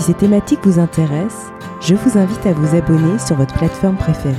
[0.00, 4.34] Si ces thématiques vous intéressent, je vous invite à vous abonner sur votre plateforme préférée.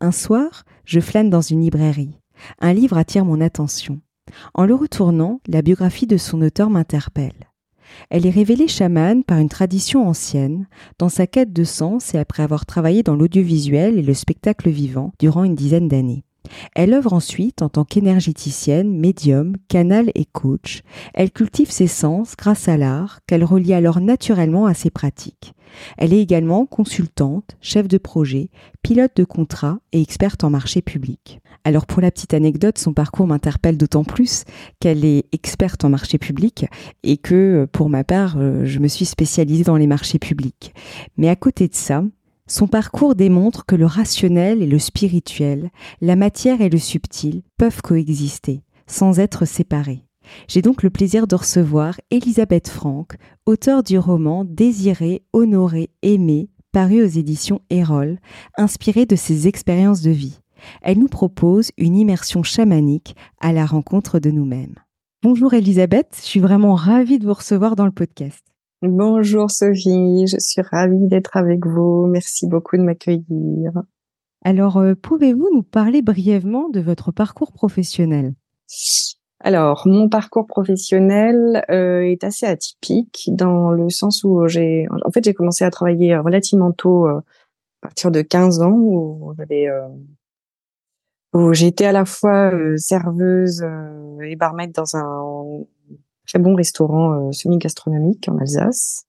[0.00, 2.18] Un soir, je flâne dans une librairie.
[2.62, 4.00] Un livre attire mon attention.
[4.54, 7.50] En le retournant, la biographie de son auteur m'interpelle.
[8.08, 10.66] Elle est révélée chamane par une tradition ancienne,
[10.98, 15.12] dans sa quête de sens et après avoir travaillé dans l'audiovisuel et le spectacle vivant
[15.18, 16.24] durant une dizaine d'années.
[16.74, 20.82] Elle œuvre ensuite en tant qu'énergéticienne, médium, canal et coach.
[21.14, 25.54] Elle cultive ses sens grâce à l'art qu'elle relie alors naturellement à ses pratiques.
[25.96, 28.48] Elle est également consultante, chef de projet,
[28.82, 31.40] pilote de contrat et experte en marché public.
[31.64, 34.44] Alors pour la petite anecdote, son parcours m'interpelle d'autant plus
[34.80, 36.66] qu'elle est experte en marché public
[37.02, 40.74] et que pour ma part, euh, je me suis spécialisée dans les marchés publics.
[41.16, 42.04] Mais à côté de ça,
[42.48, 47.82] son parcours démontre que le rationnel et le spirituel, la matière et le subtil peuvent
[47.82, 50.04] coexister, sans être séparés.
[50.48, 57.02] J'ai donc le plaisir de recevoir Elisabeth Franck, auteure du roman Désiré, honoré, aimé, paru
[57.02, 58.18] aux éditions Erol,
[58.56, 60.40] inspiré de ses expériences de vie.
[60.82, 64.74] Elle nous propose une immersion chamanique à la rencontre de nous-mêmes.
[65.22, 68.47] Bonjour Elisabeth, je suis vraiment ravie de vous recevoir dans le podcast.
[68.80, 72.06] Bonjour Sophie, je suis ravie d'être avec vous.
[72.06, 73.72] Merci beaucoup de m'accueillir.
[74.44, 78.34] Alors, euh, pouvez-vous nous parler brièvement de votre parcours professionnel?
[79.40, 85.24] Alors, mon parcours professionnel euh, est assez atypique dans le sens où j'ai, en fait,
[85.24, 87.18] j'ai commencé à travailler relativement tôt, euh,
[87.82, 89.66] à partir de 15 ans, où j'avais,
[91.34, 93.64] où j'étais à la fois serveuse
[94.22, 95.64] et barmaid dans un
[96.28, 99.06] très bon restaurant euh, semi-gastronomique en Alsace.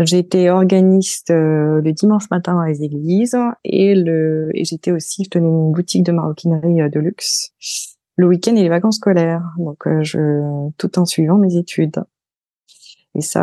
[0.00, 5.30] J'étais organiste euh, le dimanche matin dans les églises et le et j'étais aussi je
[5.30, 7.52] tenais une boutique de maroquinerie euh, de luxe.
[8.16, 9.44] Le week-end et les vacances scolaires.
[9.58, 12.02] Donc je tout en suivant mes études.
[13.14, 13.42] Et ça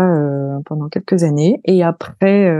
[0.65, 1.59] pendant quelques années.
[1.65, 2.51] Et après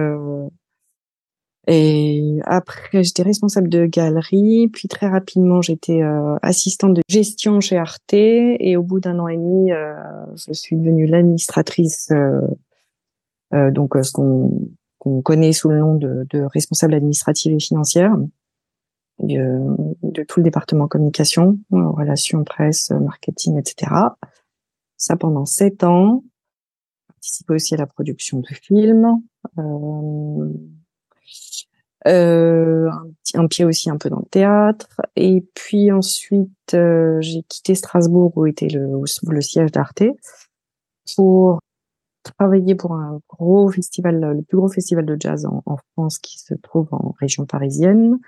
[1.72, 7.78] et après, j'étais responsable de galerie, puis très rapidement, j'étais euh, assistante de gestion chez
[7.78, 9.94] Arte, et au bout d'un an et demi, euh,
[10.36, 12.42] je suis devenue l'administratrice, euh,
[13.54, 18.18] euh donc ce qu'on connaît sous le nom de, de, responsable administrative et financière
[19.20, 19.62] de,
[20.02, 23.92] de tout le département communication, relations presse, marketing, etc.
[24.98, 26.24] Ça pendant sept ans.
[27.08, 29.22] Participé aussi à la production de films.
[29.58, 30.54] Euh,
[32.08, 32.90] euh,
[33.34, 35.02] un, pied aussi un peu dans le théâtre.
[35.16, 40.04] Et puis ensuite, euh, j'ai quitté Strasbourg où était le, le siège d'Arte
[41.16, 41.60] pour
[42.24, 46.54] travailler pour un gros festival, le plus gros festival de jazz en, France qui se
[46.54, 48.20] trouve en région parisienne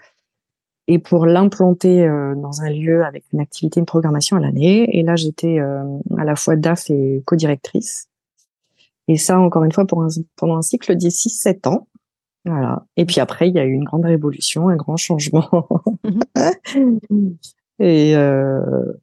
[0.88, 4.98] et pour l'implanter euh, dans un lieu avec une activité, une programmation à l'année.
[4.98, 5.84] Et là, j'étais euh,
[6.18, 8.10] à la fois DAF et co-directrice.
[9.08, 11.88] Et ça, encore une fois, pour un, pendant un cycle de 6-7 ans.
[12.46, 12.86] Voilà.
[12.98, 15.50] Et puis après, il y a eu une grande révolution, un grand changement.
[17.80, 18.94] et, euh,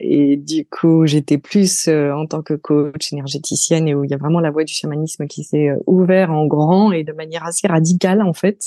[0.00, 4.14] et du coup, j'étais plus euh, en tant que coach énergéticienne et où il y
[4.14, 7.44] a vraiment la voie du chamanisme qui s'est euh, ouvert en grand et de manière
[7.44, 8.60] assez radicale en fait.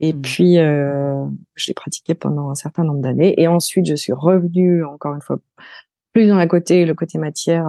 [0.00, 0.20] Et mmh.
[0.22, 3.34] puis, euh, je l'ai pratiqué pendant un certain nombre d'années.
[3.40, 5.38] Et ensuite, je suis revenue encore une fois
[6.12, 7.66] plus dans la côté, le côté matière.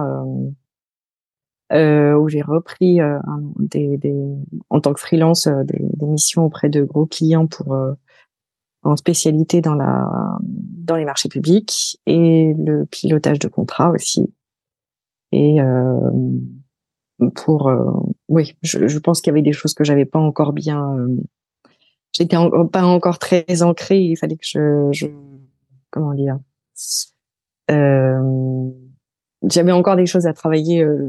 [1.72, 3.18] Euh, euh, où j'ai repris euh,
[3.58, 4.14] des, des,
[4.70, 7.76] en tant que freelance euh, des, des, missions auprès de gros clients pour
[8.82, 14.32] en spécialité dans la dans les marchés publics et le pilotage de contrats aussi.
[15.30, 15.58] Et
[17.34, 17.72] pour
[18.28, 20.96] oui, je, je pense qu'il y avait des choses que j'avais pas encore bien.
[22.12, 22.36] J'étais
[22.70, 24.00] pas encore très ancrée.
[24.00, 25.06] Il fallait que je, je
[25.90, 26.38] comment dire.
[27.70, 28.70] Euh,
[29.48, 31.08] j'avais encore des choses à travailler euh,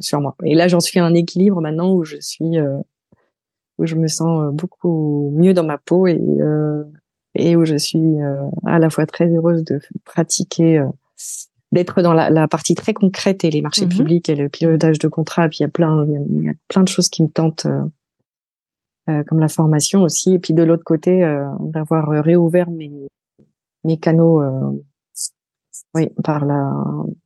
[0.00, 0.34] sur moi.
[0.44, 2.78] Et là, j'en suis à un équilibre maintenant où je suis, euh,
[3.78, 6.20] où je me sens euh, beaucoup mieux dans ma peau et
[7.34, 8.16] et où je suis
[8.66, 10.82] à la fois très heureuse de pratiquer,
[11.70, 13.96] d'être dans la, la, partie très concrète et les marchés mm-hmm.
[13.96, 15.48] publics et le pilotage de contrats.
[15.48, 17.68] Puis il y a plein, il y a plein de choses qui me tentent.
[19.06, 21.20] comme la formation aussi, et puis de l'autre côté,
[21.60, 23.06] d'avoir réouvert mes,
[23.84, 24.42] mes canaux
[25.94, 26.72] oui, par la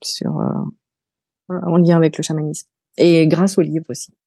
[0.02, 4.12] sur euh, en lien avec le chamanisme et grâce au livre aussi.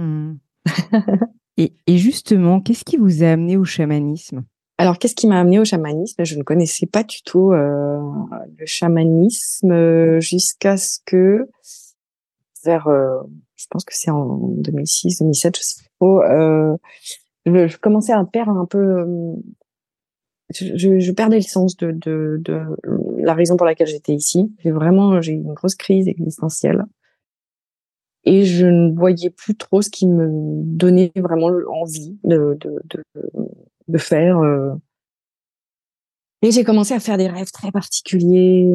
[0.00, 0.36] Mmh.
[1.56, 4.44] et, justement, qu'est-ce qui vous a amené au chamanisme?
[4.76, 6.24] Alors, qu'est-ce qui m'a amené au chamanisme?
[6.24, 7.98] Je ne connaissais pas du tout euh,
[8.56, 11.48] le chamanisme jusqu'à ce que,
[12.64, 13.18] vers, euh,
[13.56, 16.76] je pense que c'est en 2006, 2007, je sais pas trop, euh,
[17.44, 19.04] je, commençais à perdre un peu,
[20.54, 22.60] je, je, perdais le sens de, de, de
[23.18, 24.52] la raison pour laquelle j'étais ici.
[24.60, 26.84] J'ai vraiment, j'ai eu une grosse crise existentielle
[28.28, 33.02] et je ne voyais plus trop ce qui me donnait vraiment envie de, de,
[33.88, 34.38] de, faire.
[34.38, 34.74] Euh.
[36.42, 38.68] Et j'ai commencé à faire des rêves très particuliers,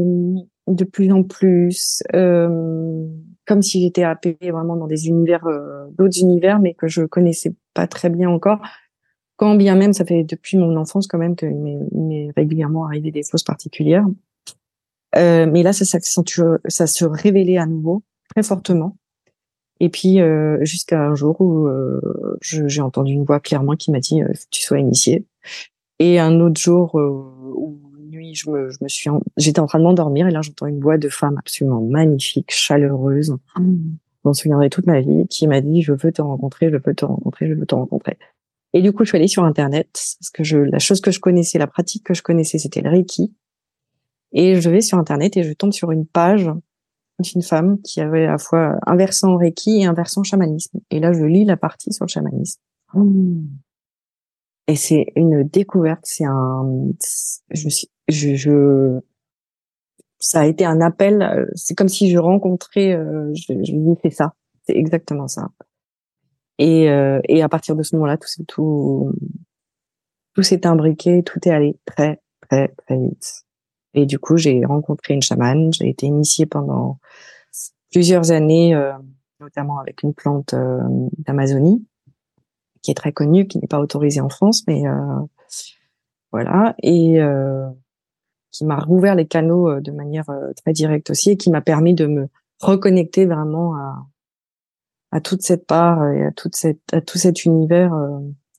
[0.67, 3.05] de plus en plus, euh,
[3.45, 7.53] comme si j'étais happée vraiment dans des univers, euh, d'autres univers, mais que je connaissais
[7.75, 8.59] pas très bien encore.
[9.35, 11.55] Quand bien même, ça fait depuis mon enfance quand même qu'il
[11.91, 14.05] m'est régulièrement arrivé des choses particulières.
[15.15, 15.99] Euh, mais là, ça, ça,
[16.67, 18.97] ça se révélait à nouveau très fortement.
[19.79, 21.99] Et puis euh, jusqu'à un jour où euh,
[22.41, 25.25] j'ai entendu une voix clairement qui m'a dit euh, tu sois initié.
[25.99, 27.79] Et un autre jour où
[28.09, 30.79] nuit, je me, je me suis, j'étais en train de m'endormir et là j'entends une
[30.79, 33.31] voix de femme absolument magnifique, chaleureuse.
[33.57, 33.75] Mmh.
[34.23, 36.95] Je m'en souviendrai toute ma vie, qui m'a dit je veux te rencontrer, je veux
[36.95, 38.17] te rencontrer, je veux te rencontrer.
[38.73, 41.19] Et du coup, je suis allée sur Internet parce que je, la chose que je
[41.19, 43.33] connaissais, la pratique que je connaissais, c'était le Reiki.
[44.33, 46.49] Et je vais sur Internet et je tombe sur une page
[47.19, 50.79] d'une femme qui avait à la fois un versant Reiki et un versant chamanisme.
[50.89, 52.59] Et là, je lis la partie sur le chamanisme.
[52.93, 53.45] Mmh.
[54.67, 56.87] Et c'est une découverte, c'est un,
[57.51, 57.69] je,
[58.07, 58.99] je, je,
[60.19, 61.21] ça a été un appel.
[61.21, 64.33] Euh, c'est comme si je rencontrais, euh, je, je lui fais ça.
[64.65, 65.49] C'est exactement ça.
[66.59, 69.11] Et, euh, et à partir de ce moment-là, tout, tout,
[70.33, 73.43] tout s'est imbriqué, tout est allé très, très, très vite.
[73.93, 75.71] Et du coup, j'ai rencontré une chamane.
[75.73, 76.99] J'ai été initiée pendant
[77.91, 78.91] plusieurs années, euh,
[79.39, 80.81] notamment avec une plante euh,
[81.19, 81.85] d'Amazonie,
[82.81, 85.19] qui est très connue, qui n'est pas autorisée en France, mais euh,
[86.31, 87.19] voilà, et
[88.51, 90.25] qui m'a rouvert les canaux de manière
[90.63, 92.27] très directe aussi, et qui m'a permis de me
[92.59, 94.07] reconnecter vraiment à,
[95.11, 97.93] à toute cette part et à toute cette à tout cet univers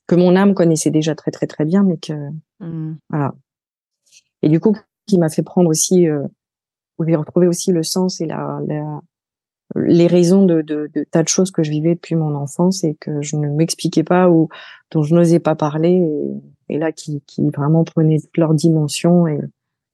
[0.07, 2.13] que mon âme connaissait déjà très très très bien, mais que
[2.61, 2.97] mmh.
[3.11, 3.35] voilà.
[4.43, 6.23] Et du coup, qui m'a fait prendre aussi, euh,
[6.99, 9.01] où j'ai retrouvé aussi le sens et la, la
[9.77, 12.95] les raisons de, de, de, tas de choses que je vivais depuis mon enfance et
[12.95, 14.49] que je ne m'expliquais pas ou
[14.91, 16.03] dont je n'osais pas parler
[16.69, 19.41] et, et là qui, qui vraiment prenaient leur dimension et,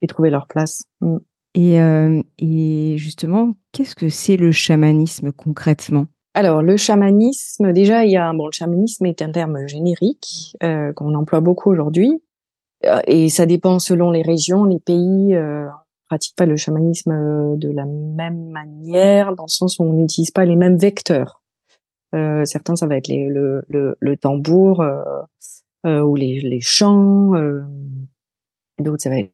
[0.02, 0.82] et trouvaient leur place.
[1.00, 1.16] Mm.
[1.54, 6.06] Et, euh, et justement, qu'est-ce que c'est le chamanisme concrètement?
[6.34, 10.92] Alors, le chamanisme, déjà, il y a bon, le chamanisme est un terme générique euh,
[10.92, 12.22] qu'on emploie beaucoup aujourd'hui.
[12.86, 15.34] Euh, et ça dépend selon les régions, les pays.
[15.34, 19.84] Euh, on pratique pas le chamanisme euh, de la même manière, dans le sens où
[19.84, 21.42] on n'utilise pas les mêmes vecteurs.
[22.14, 27.32] Euh, certains, ça va être le, le, le, tambour euh, ou les, les chants.
[28.80, 29.30] D'autres, ça va être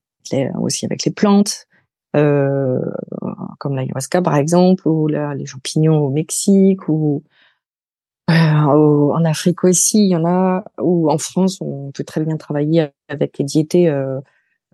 [0.60, 1.66] aussi avec les plantes,
[2.12, 7.22] comme l'ayahuasca par exemple, ou là, les champignons au Mexique, ou
[8.28, 12.36] euh, en Afrique aussi, il y en a, ou en France, on peut très bien
[12.36, 14.20] travailler avec les diétés, euh,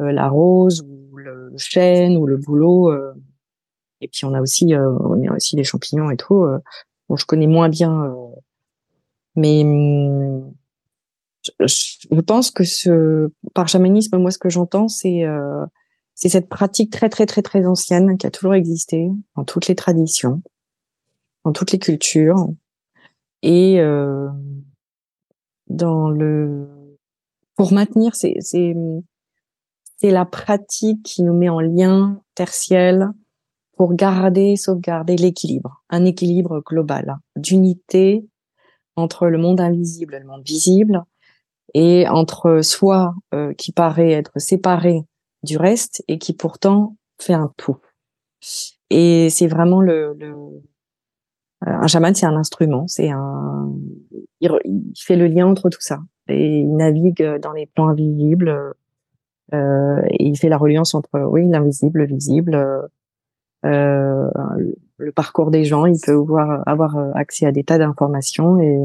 [0.00, 2.90] euh, la rose, ou le chêne, ou le bouleau.
[2.90, 3.12] Euh.
[4.00, 6.46] et puis on a aussi, on a aussi les champignons et tout.
[7.08, 8.14] bon, je connais moins bien,
[9.36, 10.52] mais hum,
[11.60, 15.24] je, pense que ce, par chamanisme, moi, ce que j'entends, c'est
[16.14, 19.74] c'est cette pratique très très très très ancienne qui a toujours existé dans toutes les
[19.74, 20.42] traditions,
[21.44, 22.48] dans toutes les cultures,
[23.42, 24.28] et euh,
[25.68, 26.96] dans le
[27.56, 28.74] pour maintenir c'est c'est
[29.96, 33.08] c'est la pratique qui nous met en lien tertiel
[33.76, 38.24] pour garder sauvegarder l'équilibre un équilibre global d'unité
[38.96, 41.02] entre le monde invisible et le monde visible
[41.74, 45.02] et entre soi euh, qui paraît être séparé
[45.42, 47.78] du reste et qui pourtant fait un tout.
[48.90, 50.34] Et c'est vraiment le, le
[51.64, 53.72] un chaman, c'est un instrument, c'est un,
[54.40, 54.50] il,
[54.96, 58.74] fait le lien entre tout ça et il navigue dans les plans invisibles.
[59.54, 62.54] Euh, et il fait la reliance entre oui l'invisible, le visible,
[63.66, 64.30] euh,
[64.96, 65.84] le parcours des gens.
[65.86, 68.78] Il peut avoir, avoir accès à des tas d'informations et,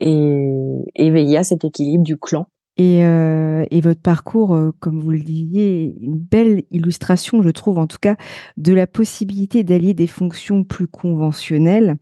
[0.00, 2.46] et, et veiller à cet équilibre du clan
[2.78, 7.78] et, euh, et, votre parcours, euh, comme vous le disiez, une belle illustration, je trouve
[7.78, 8.16] en tout cas,
[8.58, 11.96] de la possibilité d'allier des fonctions plus conventionnelles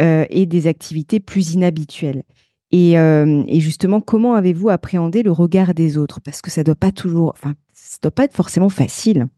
[0.00, 2.22] euh, et des activités plus inhabituelles.
[2.70, 2.96] Et,
[3.60, 6.20] justement, comment avez-vous appréhendé le regard des autres?
[6.20, 9.28] Parce que ça doit pas toujours, enfin, ça doit pas être forcément facile.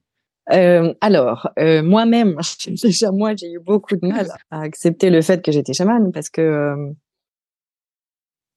[0.47, 2.37] Alors, moi-même,
[2.83, 6.31] déjà moi, j'ai eu beaucoup de mal à accepter le fait que j'étais chamane parce
[6.31, 6.95] que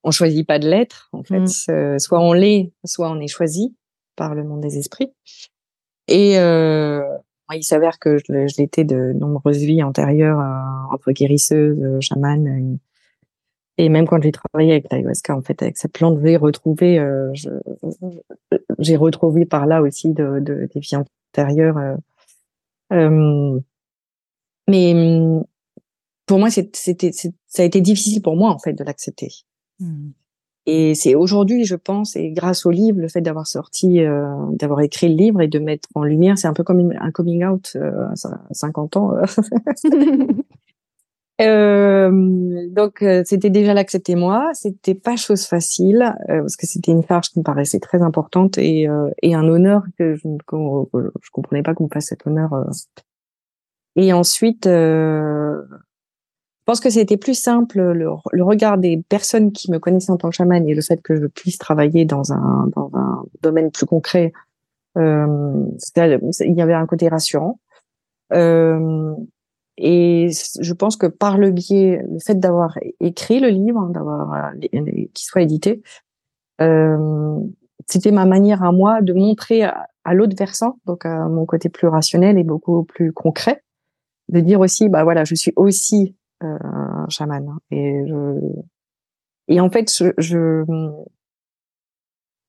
[0.04, 1.10] on choisit pas de l'être.
[1.12, 2.00] En fait, mm.
[2.00, 3.76] soit on l'est, soit on est choisi
[4.16, 5.12] par le monde des esprits.
[6.08, 10.40] Et il s'avère que je, l'étais de nombreuses vies antérieures
[10.92, 12.80] entre guérisseuse, chamane.
[13.78, 17.00] Et, même quand j'ai travaillé avec l'ayahuasca, en fait, avec cette plante V retrouvée,
[18.80, 21.78] j'ai retrouvé par là aussi de, de, des vies intérieur.
[21.78, 21.96] Euh,
[22.94, 23.60] euh,
[24.68, 25.44] mais
[26.26, 29.30] pour moi, c'était, ça a été difficile pour moi en fait de l'accepter.
[29.80, 30.10] Mmh.
[30.66, 34.82] Et c'est aujourd'hui, je pense, et grâce au livre, le fait d'avoir sorti, euh, d'avoir
[34.82, 37.76] écrit le livre et de mettre en lumière, c'est un peu comme un coming out
[37.76, 38.14] à
[38.52, 39.14] 50 ans.
[41.42, 46.92] Euh, donc euh, c'était déjà l'accepter moi, c'était pas chose facile euh, parce que c'était
[46.92, 50.38] une charge qui me paraissait très importante et, euh, et un honneur que je ne
[51.32, 52.66] comprenais pas qu'on me fasse cet honneur.
[53.96, 54.68] Et ensuite,
[56.70, 60.36] pense que c'était plus simple le, regard des personnes qui me connaissaient en tant que
[60.36, 64.34] chaman et le fait que je puisse travailler dans un dans un domaine plus concret.
[64.96, 67.60] il y avait un côté rassurant.
[68.34, 69.16] Euh,
[69.78, 70.30] et
[70.62, 75.26] je pense que par le biais, le fait d'avoir écrit le livre, d'avoir euh, qu'il
[75.26, 75.82] soit édité,
[76.62, 77.40] euh,
[77.88, 81.88] c'était ma manière à moi de montrer à, l'autre versant, donc à mon côté plus
[81.88, 83.64] rationnel et beaucoup plus concret,
[84.28, 87.48] de dire aussi, bah voilà, je suis aussi euh, un chaman.
[87.48, 88.40] Hein, et je,
[89.48, 90.64] et en fait, je, je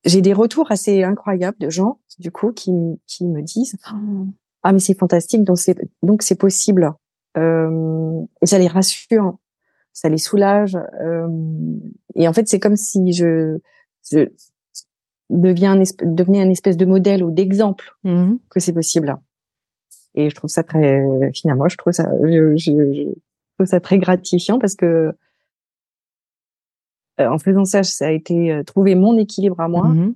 [0.04, 2.72] j'ai des retours assez incroyables de gens, du coup, qui,
[3.06, 3.76] qui me disent,
[4.62, 6.92] ah mais c'est fantastique, donc c'est donc c'est possible.
[7.36, 9.38] Euh, et ça les rassure,
[9.92, 10.76] ça les soulage.
[11.00, 11.28] Euh,
[12.14, 13.58] et en fait, c'est comme si je,
[14.10, 14.26] je
[15.28, 19.16] deviens un devenais un espèce de modèle ou d'exemple mmh que c'est possible.
[20.14, 21.04] Et je trouve ça très,
[21.34, 23.14] finalement, je trouve ça, je, je,
[23.60, 25.12] trouve ça très gratifiant parce que
[27.20, 29.88] euh, en faisant ça, ça a été euh, trouver mon équilibre à moi.
[29.88, 30.14] Mmh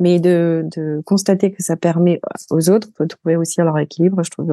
[0.00, 2.20] mais de, de constater que ça permet
[2.50, 4.50] aux autres de trouver aussi leur équilibre, je trouve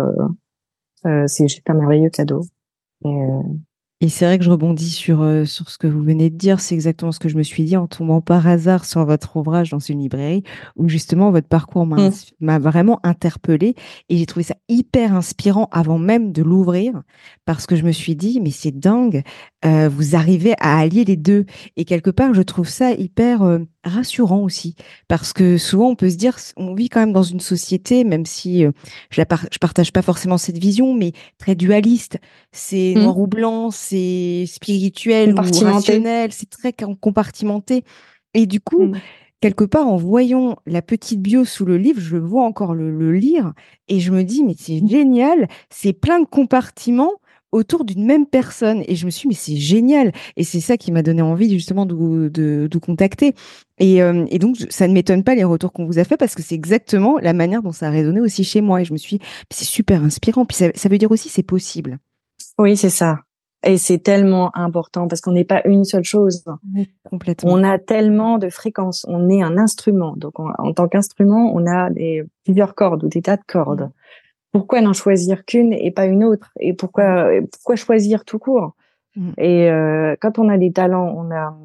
[1.06, 2.44] euh, c'est juste un merveilleux cadeau.
[3.04, 3.42] Et, euh,
[4.02, 6.62] et c'est vrai que je rebondis sur, euh, sur ce que vous venez de dire.
[6.62, 9.72] C'est exactement ce que je me suis dit en tombant par hasard sur votre ouvrage
[9.72, 10.44] dans une librairie
[10.78, 12.58] où justement votre parcours m'a mmh.
[12.60, 13.76] vraiment interpellé
[14.08, 17.02] et j'ai trouvé ça hyper inspirant avant même de l'ouvrir
[17.44, 19.22] parce que je me suis dit, mais c'est dingue,
[19.66, 21.46] euh, vous arrivez à allier les deux.
[21.76, 24.76] Et quelque part, je trouve ça hyper euh, rassurant aussi
[25.08, 28.26] parce que souvent on peut se dire, on vit quand même dans une société, même
[28.26, 28.66] si
[29.10, 32.18] je, la je partage pas forcément cette vision, mais très dualiste.
[32.52, 33.00] C'est mmh.
[33.00, 37.84] noir ou blanc, c'est spirituel ou rationnel, c'est très compartimenté.
[38.34, 39.00] Et du coup, mmh.
[39.42, 43.54] quelque part, en voyant la petite bio sous le livre, je vois encore le, lire
[43.88, 47.14] et je me dis, mais c'est génial, c'est plein de compartiments
[47.52, 48.84] autour d'une même personne.
[48.88, 50.12] Et je me suis dit, mais c'est génial.
[50.38, 53.34] Et c'est ça qui m'a donné envie justement de, de, contacter.
[53.80, 56.36] Et, euh, et, donc, ça ne m'étonne pas les retours qu'on vous a fait parce
[56.36, 58.82] que c'est exactement la manière dont ça a résonné aussi chez moi.
[58.82, 60.46] Et je me suis dit, c'est super inspirant.
[60.46, 61.98] Puis ça, ça veut dire aussi, c'est possible.
[62.58, 63.20] Oui, c'est ça.
[63.64, 66.46] Et c'est tellement important parce qu'on n'est pas une seule chose.
[67.10, 67.52] complètement.
[67.52, 69.06] On a tellement de fréquences.
[69.10, 70.14] On est un instrument.
[70.16, 73.90] Donc, en tant qu'instrument, on a des, plusieurs cordes ou des tas de cordes.
[74.54, 74.58] Mm.
[74.58, 76.52] Pourquoi n'en choisir qu'une et pas une autre?
[76.60, 78.74] Et pourquoi, pourquoi choisir tout court?
[79.16, 79.32] Mm.
[79.38, 81.56] Et euh, quand on a des talents, on a.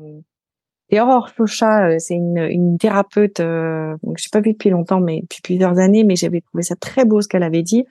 [0.91, 5.00] Et Aurore Chauchat, euh, c'est une, une thérapeute euh, que j'ai pas vue depuis longtemps,
[5.00, 7.85] mais depuis plusieurs années, mais j'avais trouvé ça très beau ce qu'elle avait dit.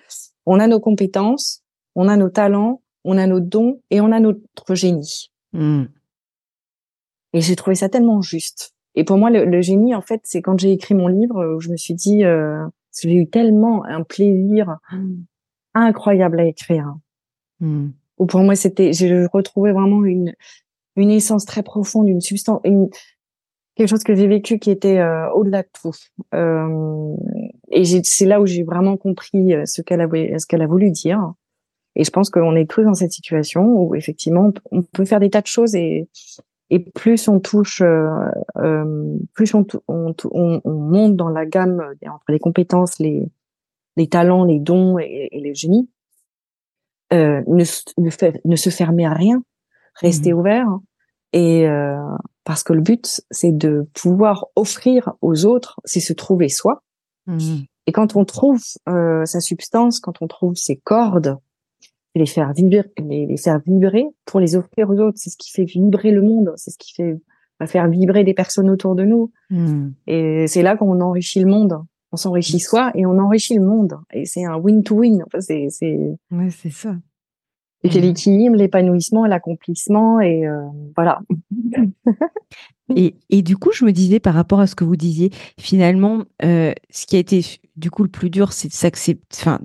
[0.46, 1.64] On a nos compétences,
[1.96, 5.32] on a nos talents, on a nos dons et on a notre génie.
[5.54, 5.86] Hmm.
[7.34, 8.74] Et j'ai trouvé ça tellement juste.
[8.96, 11.70] Et pour moi, le, génie, en fait, c'est quand j'ai écrit mon livre où je
[11.70, 12.64] me suis dit, euh,
[13.02, 14.78] j'ai eu tellement un plaisir
[15.74, 16.96] incroyable à écrire.
[17.60, 17.90] Hmm.
[18.20, 20.34] Ou pour moi, c'était, j'ai retrouvé vraiment une
[20.96, 22.90] une essence très profonde, une substance, une,
[23.76, 25.92] quelque chose que j'ai vécu qui était euh, au-delà de tout.
[26.34, 27.16] Euh,
[27.72, 30.92] et c'est là où j'ai vraiment compris euh, ce qu'elle a, ce qu'elle a voulu
[30.92, 31.34] dire.
[31.96, 35.30] Et je pense qu'on est tous dans cette situation où effectivement on peut faire des
[35.30, 36.08] tas de choses et,
[36.74, 38.10] et plus on touche, euh,
[38.58, 43.30] euh plus on, on, on, monte dans la gamme entre les compétences, les,
[43.96, 45.88] les talents, les dons et, et les génies.
[47.14, 47.64] Euh, ne,
[48.00, 49.44] ne, ne, se fermer à rien,
[49.94, 50.38] rester mmh.
[50.38, 50.68] ouvert.
[51.32, 52.00] Et euh,
[52.44, 56.82] parce que le but, c'est de pouvoir offrir aux autres, c'est se trouver soi.
[57.28, 57.66] Mmh.
[57.86, 61.38] Et quand on trouve euh, sa substance, quand on trouve ses cordes,
[62.16, 65.18] les faire vibrer, les, faire vibrer pour les offrir aux autres.
[65.18, 66.54] C'est ce qui fait vibrer le monde.
[66.58, 67.18] C'est ce qui fait
[67.68, 69.32] faire vibrer des personnes autour de nous.
[69.50, 69.92] Hmm.
[70.08, 71.80] Et c'est là qu'on enrichit le monde.
[72.12, 73.98] on s'enrichit soi et on enrichit le monde.
[74.12, 75.24] Et c'est un win-to-win.
[75.26, 75.98] Enfin, c'est, c'est,
[76.32, 76.96] ouais, c'est ça.
[77.84, 80.62] c'est l'équilibre, l'épanouissement, l'accomplissement et euh,
[80.96, 81.22] voilà.
[82.96, 86.24] et, et du coup, je me disais par rapport à ce que vous disiez, finalement,
[86.44, 87.42] euh, ce qui a été
[87.76, 89.60] du coup le plus dur, c'est de s'accepter, enfin,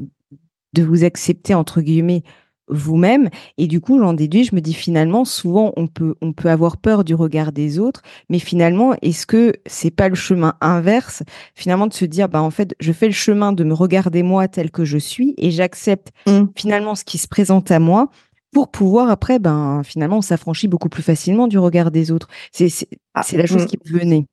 [0.72, 2.22] de vous accepter entre guillemets
[2.68, 3.28] vous-même.
[3.56, 6.76] Et du coup, j'en déduis, je me dis finalement, souvent, on peut, on peut avoir
[6.76, 11.22] peur du regard des autres, mais finalement, est-ce que c'est pas le chemin inverse,
[11.54, 14.48] finalement, de se dire, bah, en fait, je fais le chemin de me regarder moi
[14.48, 16.44] tel que je suis et j'accepte mmh.
[16.56, 18.08] finalement ce qui se présente à moi
[18.52, 22.28] pour pouvoir après, ben, finalement, on s'affranchit beaucoup plus facilement du regard des autres.
[22.50, 23.66] C'est, c'est, ah, la chose mmh.
[23.66, 24.26] qui me venait.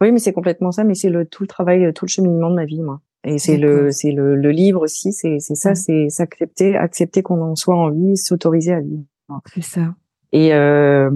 [0.00, 2.54] Oui, mais c'est complètement ça, mais c'est le tout le travail, tout le cheminement de
[2.54, 3.00] ma vie, moi.
[3.28, 7.40] Et c'est le, c'est le, le, livre aussi, c'est, c'est ça, c'est s'accepter, accepter qu'on
[7.42, 9.04] en soit en vie, s'autoriser à vivre.
[9.52, 9.94] C'est ça.
[10.32, 11.10] Et, euh,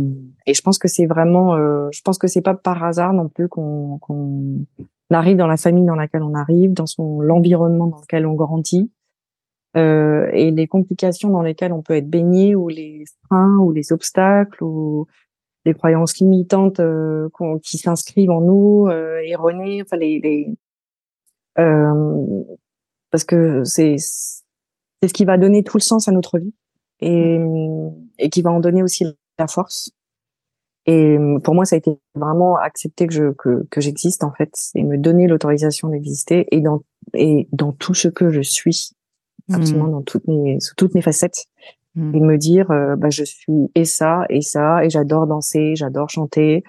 [0.46, 3.28] et je pense que c'est vraiment, euh, je pense que c'est pas par hasard non
[3.28, 4.66] plus qu'on, qu'on
[5.10, 8.90] arrive dans la famille dans laquelle on arrive, dans son l'environnement dans lequel on grandit,
[9.76, 13.92] euh, et les complications dans lesquelles on peut être baigné, ou les freins, ou les
[13.92, 15.06] obstacles, ou
[15.64, 17.28] les croyances limitantes euh,
[17.62, 20.54] qui s'inscrivent en nous, euh, erronées, enfin les, les
[21.56, 26.54] parce que c'est c'est ce qui va donner tout le sens à notre vie
[27.00, 27.38] et,
[28.18, 29.04] et qui va en donner aussi
[29.38, 29.90] la force.
[30.86, 34.52] Et pour moi, ça a été vraiment accepter que je que, que j'existe en fait,
[34.74, 36.82] et me donner l'autorisation d'exister et dans
[37.14, 38.90] et dans tout ce que je suis,
[39.52, 39.92] absolument mmh.
[39.92, 41.46] dans toutes mes sous toutes mes facettes,
[41.94, 42.14] mmh.
[42.16, 46.10] et me dire euh, bah je suis et ça et ça et j'adore danser, j'adore
[46.10, 46.64] chanter,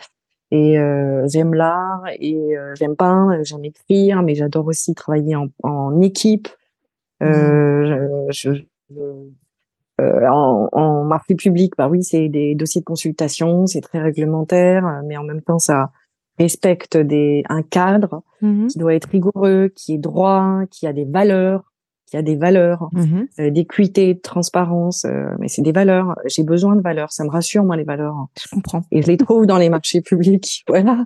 [0.54, 5.48] et euh, j'aime l'art et euh, j'aime peindre, j'aime écrire, mais j'adore aussi travailler en,
[5.64, 6.48] en équipe.
[7.24, 8.64] Euh, je, je,
[10.00, 15.02] euh, en, en marché public, bah oui, c'est des dossiers de consultation, c'est très réglementaire,
[15.06, 15.92] mais en même temps, ça
[16.38, 18.68] respecte des un cadre mmh.
[18.68, 21.73] qui doit être rigoureux, qui est droit, qui a des valeurs
[22.14, 26.16] il y a des valeurs mmh euh, d'équité, de transparence, euh, mais c'est des valeurs.
[26.26, 28.28] J'ai besoin de valeurs, ça me rassure moi les valeurs.
[28.40, 28.84] Je comprends.
[28.92, 31.04] Et je les trouve dans les marchés publics, voilà.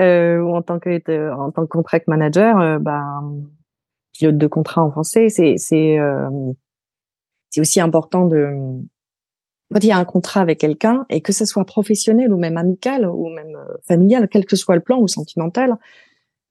[0.00, 3.20] Euh, ou en tant que euh, en tant que contract manager, bah
[4.12, 5.98] pilote de contrat en français, c'est c'est
[7.50, 8.48] c'est aussi important de
[9.72, 12.56] quand il y a un contrat avec quelqu'un et que ce soit professionnel ou même
[12.56, 15.76] amical ou même familial, quel que soit le plan ou sentimental,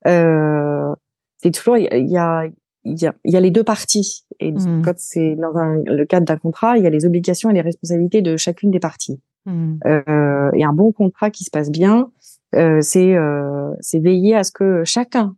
[0.05, 0.93] euh,
[1.37, 2.45] c'est toujours il y a
[2.87, 4.25] il y a, y a, les deux parties.
[4.39, 4.81] Et mmh.
[4.83, 7.61] quand c'est dans un, le cadre d'un contrat, il y a les obligations et les
[7.61, 9.19] responsabilités de chacune des parties.
[9.45, 9.79] Mmh.
[9.85, 12.11] Euh, et un bon contrat qui se passe bien,
[12.55, 15.35] euh, c'est euh, c'est veiller à ce que chacun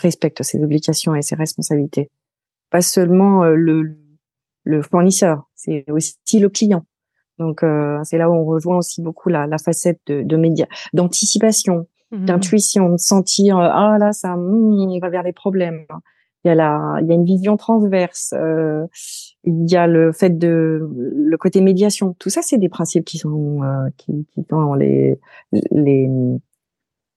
[0.00, 2.10] respecte ses obligations et ses responsabilités.
[2.70, 3.96] Pas seulement le,
[4.64, 6.84] le fournisseur, c'est aussi le client.
[7.38, 7.64] Donc
[8.02, 12.24] c'est là où on rejoint aussi beaucoup la, la facette de, de média, d'anticipation, mmh.
[12.24, 15.86] d'intuition, de sentir ah là ça, on va vers les problèmes
[16.44, 18.86] il y a la, il y a une vision transverse, euh,
[19.44, 22.14] il y a le fait de le côté médiation.
[22.18, 25.18] Tout ça, c'est des principes qui sont euh, qui, qui sont les
[25.70, 26.08] les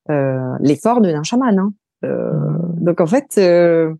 [0.09, 1.57] euh, les cordes d'un chaman.
[1.59, 1.73] Hein.
[2.03, 2.83] Euh, mmh.
[2.83, 3.93] donc en fait, euh,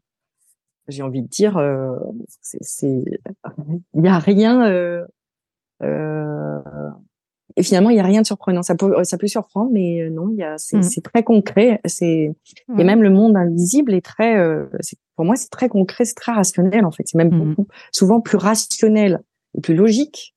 [0.88, 1.95] j'ai envie de dire, euh,
[2.41, 3.03] c'est
[3.93, 5.05] il y a rien.
[7.51, 8.63] Euh, et finalement, il y a rien de surprenant.
[8.63, 11.01] Ça peut, ça peut surprendre, mais non, il y a, c'est, mmh.
[11.03, 11.79] très concret.
[11.85, 12.33] C'est
[12.77, 14.37] et même le monde invisible est très,
[15.15, 17.03] pour moi, c'est très concret, c'est très rationnel en fait.
[17.05, 17.49] C'est même mmh.
[17.49, 19.21] beaucoup, souvent plus rationnel
[19.55, 20.35] et plus logique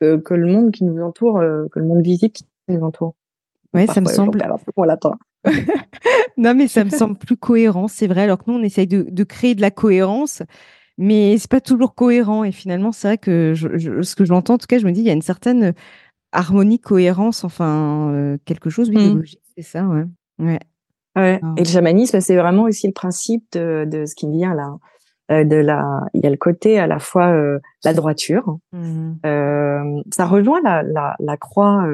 [0.00, 3.14] que, que le monde qui nous entoure, euh, que le monde visible qui nous entoure.
[3.74, 4.42] Oui, ça me semble.
[6.36, 8.22] non, mais ça me semble plus cohérent, c'est vrai.
[8.22, 10.42] Alors que nous, on essaye de, de créer de la cohérence,
[10.98, 12.42] mais c'est pas toujours cohérent.
[12.44, 15.00] Et finalement, c'est vrai que je, ce que j'entends, en tout cas, je me dis,
[15.00, 15.72] il y a une certaine
[16.32, 19.16] harmonie, cohérence, enfin, euh, quelque chose, oui, mmh.
[19.16, 20.04] logique, c'est ça, ouais.
[20.38, 20.60] ouais.
[21.16, 21.40] Ouais.
[21.42, 21.54] Ah.
[21.56, 24.76] Et le chamanisme, c'est vraiment aussi le principe de, de ce qui vient là.
[25.30, 28.58] Euh, de la, il y a le côté à la fois euh, la droiture.
[28.72, 29.12] Mmh.
[29.24, 31.84] Euh, ça rejoint la, la, la croix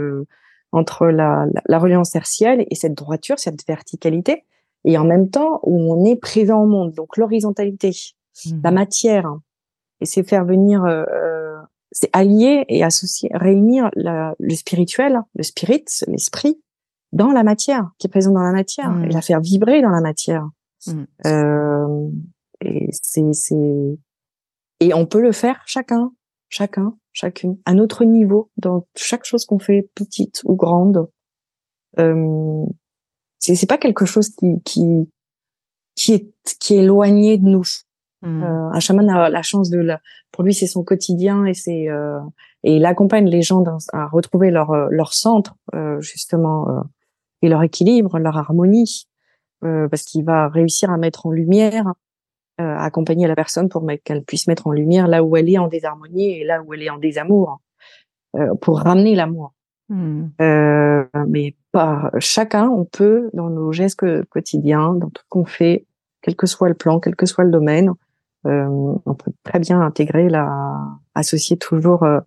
[0.73, 4.45] entre la, la, la, reliance tertielle et cette droiture, cette verticalité,
[4.85, 6.93] et en même temps où on est présent au monde.
[6.93, 7.91] Donc l'horizontalité,
[8.47, 8.51] mmh.
[8.65, 9.31] la matière,
[10.01, 11.05] et c'est faire venir, euh,
[11.93, 16.61] c'est allier et associer, réunir la, le spirituel, le spirit, l'esprit,
[17.13, 20.01] dans la matière, qui est présent dans la matière, et la faire vibrer dans la
[20.01, 20.49] matière.
[20.87, 21.05] Mmh.
[21.27, 22.09] Euh,
[22.61, 23.99] et c'est, c'est,
[24.81, 26.13] et on peut le faire chacun,
[26.49, 31.09] chacun, chacune, à notre niveau, dans chaque chose qu'on fait, petite ou grande.
[31.99, 32.67] Euh,
[33.39, 35.09] c'est, c'est pas quelque chose qui, qui,
[35.95, 37.65] qui est, qui est éloigné de nous.
[38.23, 38.43] Mmh.
[38.43, 40.01] Euh, un chaman a la chance de la,
[40.33, 42.19] pour lui c'est son quotidien et c'est euh,
[42.65, 46.83] et il accompagne les gens à retrouver leur leur centre euh, justement
[47.43, 49.07] et leur équilibre, leur harmonie.
[49.61, 51.93] parce qu'il va réussir à mettre en lumière,
[52.59, 55.69] à accompagner la personne pour qu'elle puisse mettre en lumière là où elle est en
[55.69, 57.61] désharmonie et là où elle est en désamour,
[58.63, 59.53] pour ramener l'amour.
[59.89, 60.31] Mmh.
[61.29, 65.85] mais par chacun, on peut dans nos gestes quotidiens, dans tout ce qu'on fait,
[66.23, 67.93] quel que soit le plan, quel que soit le domaine,
[68.45, 70.77] on peut très bien intégrer la,
[71.15, 72.21] associer toujours euh,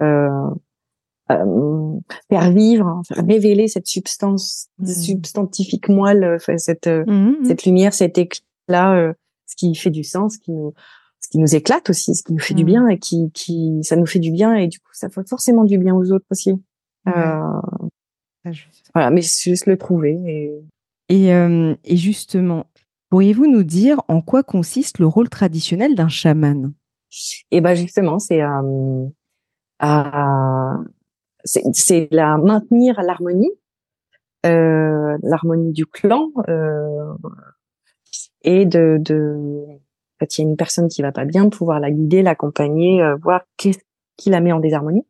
[0.00, 1.98] euh,
[2.30, 4.86] faire vivre, révéler cette substance, mmh.
[4.86, 7.44] substantifique moelle, euh, cette mmh, mmh.
[7.44, 9.12] cette lumière, cet éclat,
[9.46, 10.72] ce qui fait du sens, ce qui nous
[11.20, 13.96] ce qui nous éclate aussi, ce qui nous fait du bien et qui qui ça
[13.96, 16.52] nous fait du bien et du coup ça fait forcément du bien aux autres aussi.
[17.08, 17.60] Euh,
[18.94, 20.62] voilà, mais c'est juste le trouver et
[21.08, 22.66] et, euh, et justement,
[23.10, 26.72] pourriez-vous nous dire en quoi consiste le rôle traditionnel d'un chaman?
[27.50, 29.06] Et ben justement, c'est euh,
[29.78, 30.78] à
[31.44, 33.50] c'est la maintenir l'harmonie,
[34.44, 37.14] euh, l'harmonie du clan, euh,
[38.42, 39.64] et de, de
[40.20, 43.16] quand il y a une personne qui va pas bien, pouvoir la guider, l'accompagner, euh,
[43.16, 43.78] voir qu'est-ce
[44.16, 45.06] qui la met en désharmonie.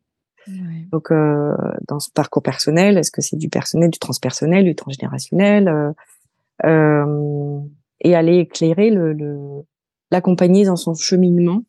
[0.93, 1.55] Donc euh,
[1.89, 5.93] dans ce parcours personnel, est-ce que c'est du personnel, du transpersonnel, du transgénérationnel, euh,
[6.65, 7.61] euh,
[8.01, 9.15] et aller éclairer le
[10.11, 11.63] l'accompagner dans son cheminement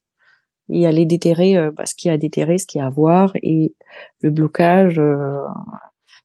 [0.70, 2.88] et aller déterrer euh, bah, ce qu'il y a à déterrer, ce qu'il y a
[2.88, 3.74] à voir et
[4.22, 5.42] le blocage euh,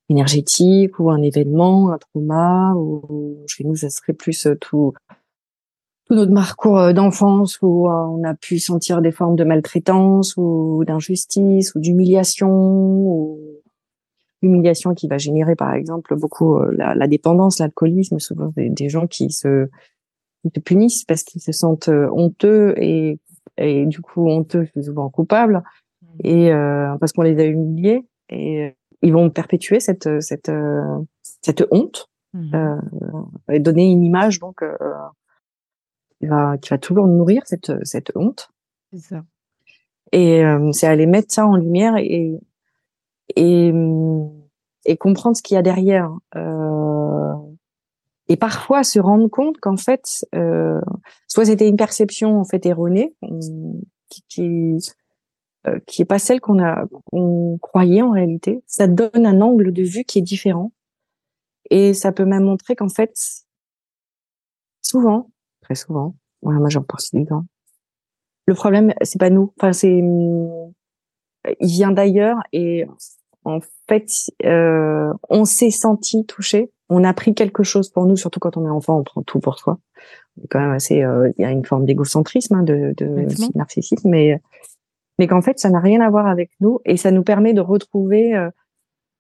[0.09, 4.93] énergétique ou un événement, un trauma ou chez nous ça serait plus euh, tout
[6.07, 11.75] tout notre parcours d'enfance où on a pu sentir des formes de maltraitance ou d'injustice
[11.75, 13.41] ou d'humiliation ou
[14.43, 19.71] humiliation qui va générer par exemple beaucoup la, dépendance, l'alcoolisme, souvent des, gens qui se,
[20.45, 23.19] qui se punissent parce qu'ils se sentent honteux et
[23.57, 25.63] et du coup honteux, souvent coupables,
[26.03, 26.07] mmh.
[26.25, 28.71] et euh, parce qu'on les a humiliés, et euh,
[29.03, 30.99] ils vont perpétuer cette cette euh,
[31.41, 32.55] cette honte mmh.
[32.55, 32.81] euh,
[33.53, 34.77] et donner une image donc euh,
[36.19, 38.51] qui va qui va toujours nourrir cette cette honte.
[38.93, 39.25] C'est ça.
[40.13, 42.39] Et c'est aller mettre ça en lumière et
[43.35, 43.73] et
[44.85, 46.11] et comprendre ce qu'il y a derrière.
[46.37, 47.35] Euh,
[48.29, 50.81] et parfois se rendre compte qu'en fait, euh,
[51.29, 53.15] soit c'était une perception en fait erronée,
[54.09, 54.79] qui qui,
[55.67, 58.63] euh, qui est pas celle qu'on a qu'on croyait en réalité.
[58.67, 60.73] Ça donne un angle de vue qui est différent,
[61.71, 63.15] et ça peut même montrer qu'en fait,
[64.83, 67.47] souvent, très souvent, voilà, moi j'en pense temps.
[68.47, 69.53] Le problème, c'est pas nous.
[69.59, 70.03] Enfin, c'est
[71.61, 72.87] il vient d'ailleurs et
[73.45, 73.59] en
[73.89, 74.11] fait,
[74.45, 78.67] euh, on s'est senti touché on a pris quelque chose pour nous, surtout quand on
[78.67, 79.79] est enfant, on prend tout pour soi.
[80.51, 84.41] Quand même assez, euh, il y a une forme d'égocentrisme, hein, de, de narcissisme, mais
[85.19, 87.61] mais qu'en fait, ça n'a rien à voir avec nous et ça nous permet de
[87.61, 88.51] retrouver, euh,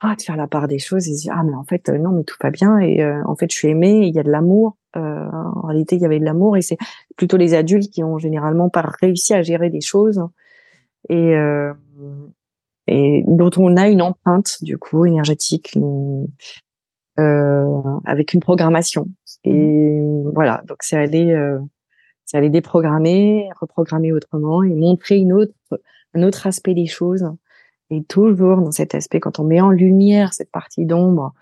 [0.00, 1.98] ah, de faire la part des choses et de dire ah mais en fait euh,
[1.98, 4.31] non mais tout va bien et en fait je suis aimée, il y a de
[4.31, 4.77] l'amour.
[4.94, 6.79] en réalité, il y avait de l'amour et c'est
[7.16, 10.20] plutôt les adultes qui ont généralement pas réussi à gérer des choses
[11.09, 11.37] et
[12.87, 16.24] et dont on a une empreinte du coup énergétique, euh,
[17.16, 19.09] avec une programmation.
[19.44, 20.31] Et mmh.
[20.35, 21.59] voilà, donc c'est aller, euh,
[22.24, 25.53] c'est aller déprogrammer, reprogrammer autrement et montrer une autre,
[26.14, 27.24] un autre aspect des choses.
[27.90, 31.35] Et toujours dans cet aspect, quand on met en lumière cette partie d'ombre,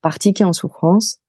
[0.00, 1.20] partie qui est en souffrance,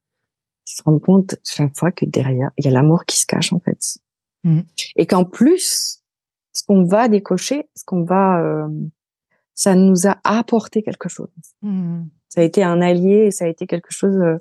[0.66, 3.52] tu te rends compte chaque fois que derrière, il y a l'amour qui se cache
[3.52, 3.98] en fait.
[4.44, 4.62] Mmh.
[4.96, 6.02] Et qu'en plus,
[6.54, 8.68] ce qu'on va décocher, ce qu'on va, euh,
[9.54, 11.30] ça nous a apporté quelque chose.
[11.62, 12.04] Mmh.
[12.34, 14.38] Ça a été un allié et ça a été quelque chose, euh,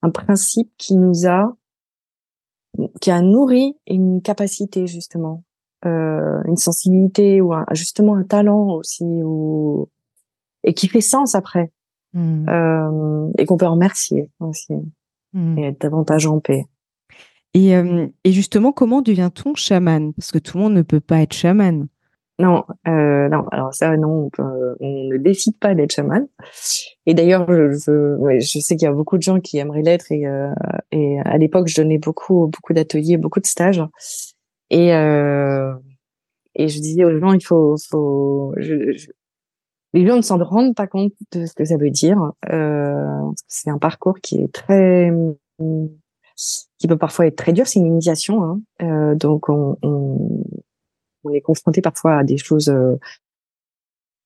[0.00, 1.54] un principe qui nous a,
[3.02, 5.44] qui a nourri une capacité justement,
[5.84, 9.90] euh, une sensibilité ou justement un talent aussi, ou
[10.64, 11.70] et qui fait sens après
[12.14, 12.48] mmh.
[12.48, 14.72] euh, et qu'on peut remercier aussi
[15.34, 15.58] mmh.
[15.58, 16.64] et être davantage en paix.
[17.52, 20.14] Et, euh, et justement, comment devient-on chaman?
[20.14, 21.86] Parce que tout le monde ne peut pas être chaman.
[22.38, 23.46] Non, euh, non.
[23.52, 26.26] Alors ça, non, on, ne décide pas d'être chaman.
[27.06, 30.10] Et d'ailleurs, je, ouais, je sais qu'il y a beaucoup de gens qui aimeraient l'être.
[30.10, 30.50] Et, euh,
[30.90, 33.82] et à l'époque, je donnais beaucoup, beaucoup d'ateliers, beaucoup de stages.
[34.70, 35.74] Et euh,
[36.56, 38.54] et je disais aux gens, il faut, faut.
[38.56, 39.06] Je,
[39.92, 42.18] les gens ne s'en rendent pas compte de ce que ça veut dire.
[42.50, 45.12] Euh, c'est un parcours qui est très
[46.78, 48.42] qui peut parfois être très dur, c'est une initiation.
[48.42, 48.60] Hein.
[48.82, 50.44] Euh, donc on, on,
[51.24, 52.96] on est confronté parfois à des choses euh,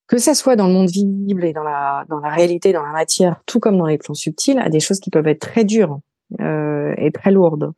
[0.07, 3.41] que ça soit dans le monde visible et dans la dans réalité, dans la matière,
[3.47, 6.01] tout comme dans les plans subtils, à des choses qui peuvent être très dures
[6.41, 7.73] euh, et très lourdes.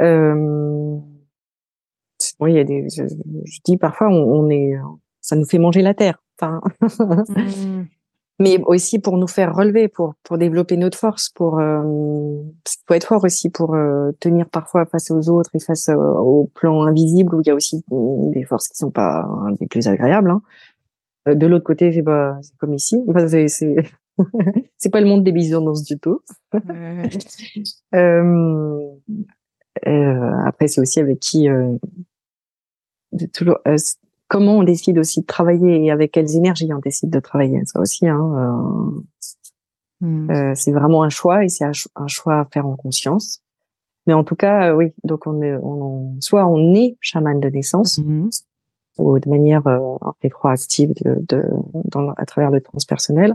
[0.00, 0.98] Euh,
[2.40, 4.10] a des, je, dis parfois,
[5.20, 6.22] ça nous fait manger la terre.
[6.42, 7.84] Mmh.
[8.38, 11.82] Mais aussi pour nous faire relever, pour pour développer notre force, pour euh,
[12.86, 16.50] faut être fort aussi pour euh, tenir parfois face aux autres et face euh, au
[16.54, 19.26] plan invisible où il y a aussi des forces qui sont pas
[19.58, 20.30] des plus agréables.
[20.30, 20.42] Hein.
[21.28, 23.02] Euh, de l'autre côté, c'est pas comme ici.
[23.08, 23.76] Enfin, c'est c'est
[24.78, 26.20] c'est pas le monde des bisounours du tout.
[27.94, 28.90] euh,
[30.46, 31.48] après, c'est aussi avec qui
[33.32, 33.58] toujours
[34.28, 37.60] comment on décide aussi de travailler et avec quelles énergies on décide de travailler.
[37.66, 39.02] Ça aussi, hein,
[40.02, 40.30] euh, hmm.
[40.30, 43.42] euh, c'est vraiment un choix et c'est un, choix à faire en conscience.
[44.06, 44.92] Mais en tout cas, euh, oui.
[45.04, 48.28] Donc on est, on, soit on est chaman de naissance hmm.
[48.98, 51.44] ou de manière euh, de, de
[51.84, 53.34] dans, à travers le transpersonnel.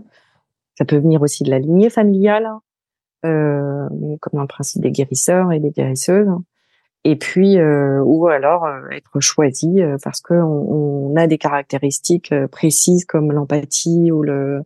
[0.78, 2.50] Ça peut venir aussi de la lignée familiale,
[3.26, 3.88] euh,
[4.22, 6.30] comme dans le principe des guérisseurs et des guérisseuses
[7.04, 12.34] et puis euh, ou alors euh, être choisi euh, parce que on, a des caractéristiques
[12.52, 14.64] précises comme l'empathie ou le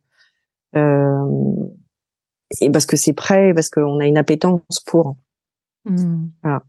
[2.62, 5.16] et parce que c'est prêt parce qu'on a une appétence pour
[5.86, 6.26] mmh.
[6.44, 6.64] voilà.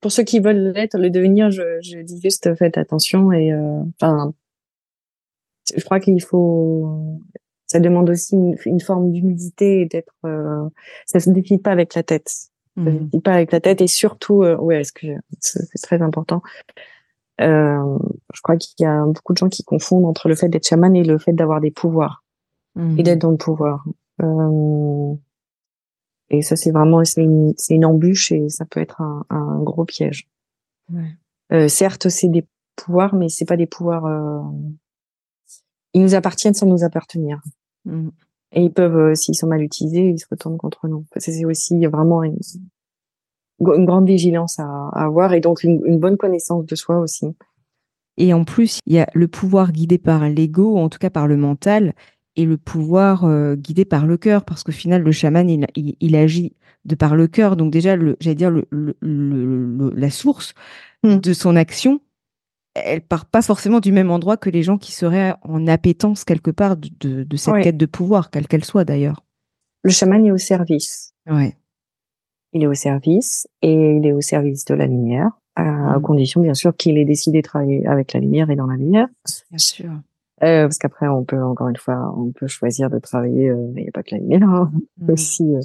[0.00, 3.52] pour ceux qui veulent l'être le devenir je, je dis juste faites attention et
[4.00, 4.32] enfin
[5.74, 7.18] je crois qu'il faut
[7.66, 10.14] ça demande aussi une, une forme d'humilité d'être
[11.06, 13.20] ça se définit pas avec la tête Mmh.
[13.22, 15.06] pas avec la tête et surtout, euh, ouais, ce que
[15.40, 16.42] c'est très important.
[17.40, 17.98] Euh,
[18.32, 20.94] je crois qu'il y a beaucoup de gens qui confondent entre le fait d'être chaman
[20.94, 22.24] et le fait d'avoir des pouvoirs
[22.96, 23.18] et d'être mmh.
[23.18, 23.84] dans le pouvoir.
[24.22, 25.14] Euh,
[26.30, 29.84] et ça, c'est vraiment c'est une, une, embûche et ça peut être un, un gros
[29.84, 30.28] piège.
[30.92, 31.16] Ouais.
[31.52, 34.06] Euh, certes, c'est des pouvoirs, mais c'est pas des pouvoirs.
[34.06, 34.40] Euh,
[35.94, 37.40] ils nous appartiennent sans nous appartenir.
[37.84, 38.10] Mmh.
[38.52, 41.04] Et ils peuvent, euh, s'ils sont mal utilisés, ils se retournent contre nous.
[41.16, 42.38] C'est aussi vraiment une,
[43.60, 47.26] une grande vigilance à, avoir et donc une, bonne connaissance de soi aussi.
[48.16, 51.26] Et en plus, il y a le pouvoir guidé par l'ego, en tout cas par
[51.26, 51.94] le mental,
[52.36, 55.66] et le pouvoir euh, guidé par le cœur, parce qu'au final, le chaman, il,
[56.00, 57.56] il, agit de par le cœur.
[57.56, 60.54] Donc déjà, j'allais dire, le, le, la source
[61.02, 61.18] hmm.
[61.18, 62.00] de son action,
[62.84, 66.50] elle part pas forcément du même endroit que les gens qui seraient en appétence quelque
[66.50, 69.24] part de, de, cette quête de pouvoir, quelle qu'elle soit d'ailleurs.
[69.82, 71.14] Le chaman est au service.
[71.28, 71.56] Ouais.
[72.52, 76.02] Il est au service et il est au service de la lumière, à, mmh.
[76.02, 79.08] condition bien sûr qu'il ait décidé de travailler avec la lumière et dans la lumière.
[79.50, 79.90] Bien sûr.
[80.42, 83.82] Euh, parce qu'après, on peut encore une fois, on peut choisir de travailler, euh, il
[83.82, 85.10] n'y a pas que la lumière hein, mmh.
[85.10, 85.60] aussi, euh,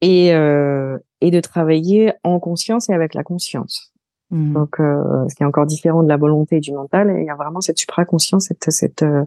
[0.00, 3.92] et euh, et de travailler en conscience et avec la conscience.
[4.30, 4.52] Mmh.
[4.52, 7.30] Donc, euh, ce qui est encore différent de la volonté et du mental, il y
[7.30, 9.24] a vraiment cette supraconscience, cette, cette euh,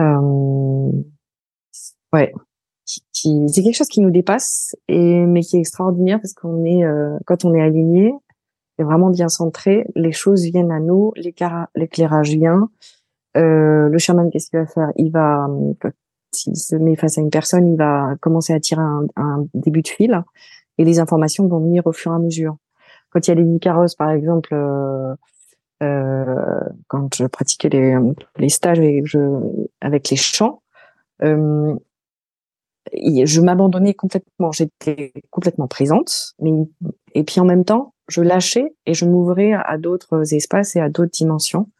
[0.00, 0.90] euh,
[2.12, 2.32] ouais,
[2.84, 6.64] qui, qui c'est quelque chose qui nous dépasse et mais qui est extraordinaire parce qu'on
[6.64, 8.14] est euh, quand on est aligné,
[8.78, 12.68] c'est vraiment bien centré, les choses viennent à nous, l'éclairage vient.
[13.36, 14.92] Euh, le chaman, qu'est-ce qu'il va faire?
[14.96, 15.48] Il va,
[16.32, 19.82] s'il se met face à une personne, il va commencer à tirer un, un début
[19.82, 20.22] de fil
[20.78, 22.56] et les informations vont venir au fur et à mesure
[23.16, 25.14] quand il y a les Icaros, par exemple, euh,
[25.82, 27.96] euh, quand je pratiquais les,
[28.36, 29.18] les stages avec, je,
[29.80, 30.60] avec les chants,
[31.22, 31.74] euh,
[32.92, 34.52] je m'abandonnais complètement.
[34.52, 36.52] J'étais complètement présente, mais
[37.14, 40.90] et puis en même temps, je lâchais et je m'ouvrais à d'autres espaces et à
[40.90, 41.70] d'autres dimensions.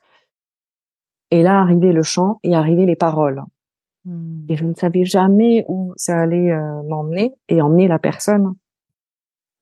[1.30, 3.42] Et là arrivait le chant et arrivaient les paroles.
[4.06, 4.46] Hmm.
[4.48, 8.54] Et je ne savais jamais où ça allait euh, m'emmener et emmener la personne.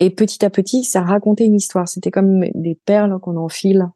[0.00, 1.88] Et petit à petit, ça racontait une histoire.
[1.88, 3.88] C'était comme des perles qu'on enfile.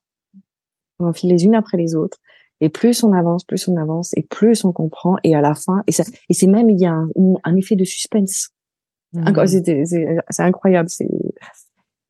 [0.99, 2.19] On enfile les unes après les autres.
[2.61, 5.17] Et plus on avance, plus on avance, et plus on comprend.
[5.23, 6.93] Et à la fin, et, ça, et c'est même, il y a
[7.45, 8.51] un, effet de suspense.
[9.13, 9.47] Mmh.
[10.31, 10.89] C'est incroyable.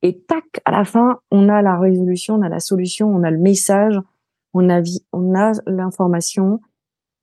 [0.03, 3.31] Et tac, à la fin, on a la résolution, on a la solution, on a
[3.31, 3.99] le message,
[4.55, 4.81] on a,
[5.13, 6.61] on a l'information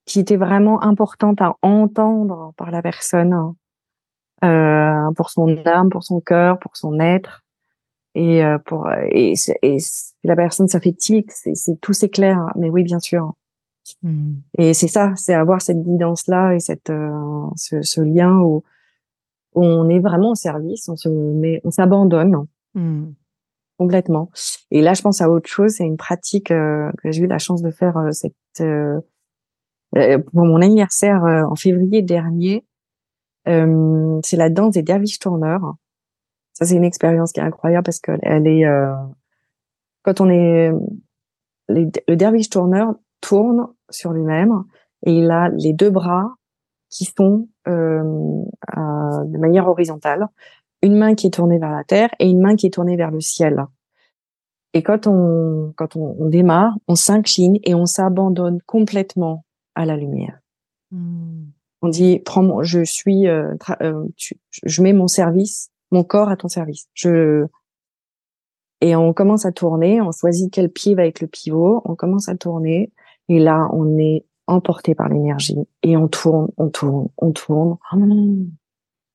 [0.05, 3.33] qui était vraiment importante à entendre par la personne
[4.43, 7.43] euh, pour son âme, pour son cœur, pour son être.
[8.15, 9.77] Et euh, pour et, et
[10.23, 12.51] la personne ça fait tic, c'est tout s'éclaire.
[12.55, 13.33] Mais oui, bien sûr.
[14.01, 14.35] Hmm.
[14.57, 17.11] Et c'est ça, c'est avoir cette guidance là et cette euh,
[17.55, 18.63] ce, ce, lien où,
[19.53, 23.11] où, on est vraiment au service, on se met, on s'abandonne hmm.
[23.77, 24.31] complètement.
[24.71, 25.73] Et là, je pense à autre chose.
[25.73, 28.33] C'est une pratique euh, que j'ai eu la chance de faire cette
[29.91, 32.65] pour mon anniversaire en février dernier.
[33.47, 35.75] Euh, c'est la danse des derviches tourneurs.
[36.53, 38.93] Ça, c'est une expérience qui est incroyable parce qu'elle est, euh,
[40.03, 40.71] quand on est,
[41.67, 44.63] le derviche tourneur tourne sur lui-même
[45.05, 46.35] et il a les deux bras
[46.89, 50.27] qui sont euh, de manière horizontale,
[50.81, 53.11] une main qui est tournée vers la terre et une main qui est tournée vers
[53.11, 53.65] le ciel.
[54.73, 59.97] Et quand on quand on, on démarre, on s'incline et on s'abandonne complètement à la
[59.97, 60.39] lumière.
[60.91, 61.54] Hmm.
[61.85, 64.07] On dit, prends, je suis, euh, euh,
[64.63, 66.87] je mets mon service, mon corps à ton service.
[66.95, 67.45] Je
[68.81, 70.01] et on commence à tourner.
[70.01, 71.83] On choisit quel pied va être le pivot.
[71.85, 72.91] On commence à tourner
[73.29, 77.77] et là, on est emporté par l'énergie et on tourne, on tourne, on tourne.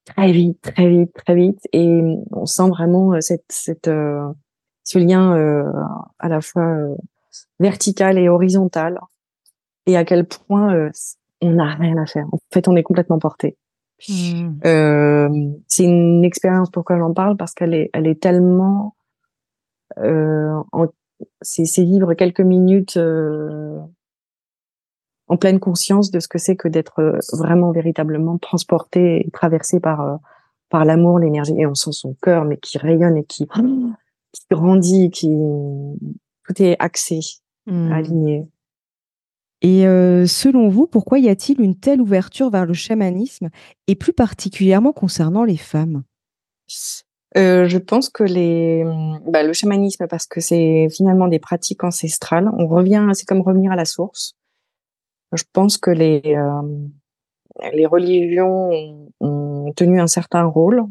[0.04, 1.66] très vite, très vite, très vite.
[1.72, 3.90] Et on sent vraiment euh, cette, cette,
[4.84, 5.34] ce lien
[6.20, 6.86] à la fois
[7.58, 9.00] vertical et horizontal
[9.86, 10.90] et à quel point euh,
[11.40, 12.26] on n'a rien à faire.
[12.32, 13.56] En fait, on est complètement porté.
[14.08, 14.58] Hmm.
[14.64, 15.28] Euh,
[15.66, 16.70] c'est une expérience.
[16.70, 17.36] Pourquoi j'en parle?
[17.36, 18.94] Parce qu'elle est, elle est tellement.
[19.98, 20.62] Euh,
[21.42, 23.78] c'est, vivre quelques minutes euh,
[25.26, 29.80] en pleine conscience de ce que c'est que d'être euh, vraiment véritablement transporté et traversé
[29.80, 30.18] par
[30.70, 35.10] par l'amour, l'énergie, et on sent son cœur, mais qui rayonne et qui, qui grandit,
[35.10, 35.36] qui
[36.46, 37.18] tout est axé,
[37.66, 37.90] hmm.
[37.90, 38.46] aligné.
[39.62, 43.50] Et euh, selon vous, pourquoi y a-t-il une telle ouverture vers le chamanisme
[43.86, 46.02] et plus particulièrement concernant les femmes?
[47.36, 48.84] Euh, Je pense que les,
[49.26, 52.50] bah, le chamanisme, parce que c'est finalement des pratiques ancestrales.
[52.56, 54.34] On revient, c'est comme revenir à la source.
[55.32, 56.62] Je pense que les euh,
[57.72, 58.70] les religions
[59.20, 60.82] ont, tenu un certain rôle,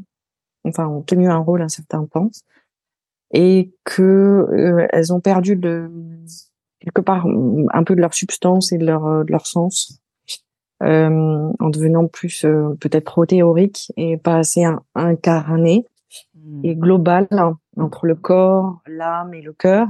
[0.63, 2.29] enfin ont tenu un rôle un certain temps,
[3.33, 4.01] et que
[4.51, 5.91] euh, elles ont perdu le
[6.79, 10.01] quelque part un peu de leur substance et de leur, euh, de leur sens,
[10.81, 14.63] euh, en devenant plus euh, peut-être trop théorique et pas assez
[14.95, 15.85] incarné
[16.35, 16.61] hmm.
[16.63, 19.87] et global hein, entre le corps, l'âme et le cœur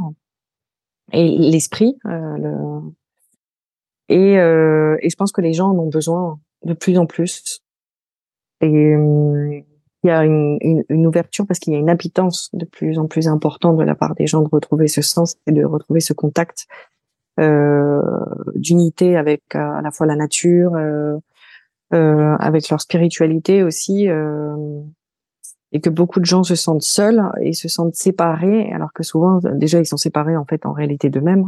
[1.11, 1.99] et l'esprit.
[2.05, 2.91] Euh, le...
[4.09, 7.61] et, et je pense que les gens en ont besoin de plus en plus.
[8.61, 8.95] Et
[10.03, 12.99] il y a une, une, une ouverture parce qu'il y a une habitance de plus
[12.99, 15.99] en plus importante de la part des gens de retrouver ce sens et de retrouver
[15.99, 16.67] ce contact
[17.39, 18.01] euh,
[18.55, 21.17] d'unité avec euh, à la fois la nature, euh,
[21.93, 24.81] euh, avec leur spiritualité aussi, euh,
[25.71, 29.39] et que beaucoup de gens se sentent seuls et se sentent séparés, alors que souvent
[29.53, 31.45] déjà ils sont séparés en fait en réalité d'eux-mêmes,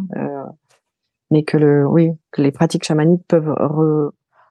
[1.31, 3.53] mais que le oui que les pratiques chamaniques peuvent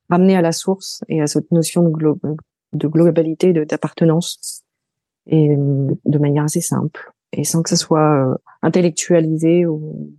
[0.09, 2.37] ramener à la source et à cette notion de globe
[2.73, 4.65] de globalité, d'appartenance,
[5.27, 10.13] et de manière assez simple, et sans que ça soit euh, intellectualisé ou.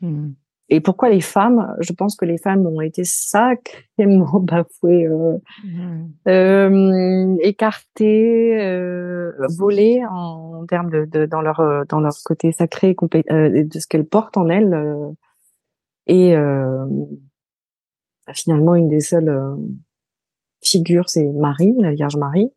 [0.00, 0.30] Hmm.
[0.70, 1.74] Et pourquoi les femmes?
[1.80, 6.08] Je pense que les femmes ont été sacrément bafouées, euh, hmm.
[6.28, 12.94] euh, écartées, euh, volées en, termes de, de, dans leur euh, dans leur côté sacré
[13.30, 14.76] euh, de ce qu'elles portent en elles.
[16.06, 16.34] et
[18.34, 19.56] finalement, une des seules
[20.62, 22.50] figure, c'est Marie, la Vierge Marie,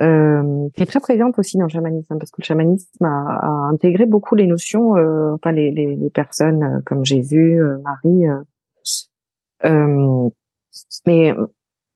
[0.00, 3.48] euh, qui est très présente aussi dans le chamanisme, parce que le chamanisme a, a
[3.72, 8.26] intégré beaucoup les notions, euh, enfin les, les, les, personnes euh, comme Jésus, euh, Marie.
[9.64, 10.28] Euh,
[11.06, 11.32] mais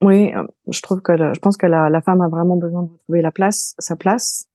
[0.03, 0.33] oui,
[0.69, 3.33] je trouve que je pense que la, la, femme a vraiment besoin de retrouver la
[3.33, 4.47] place, sa place,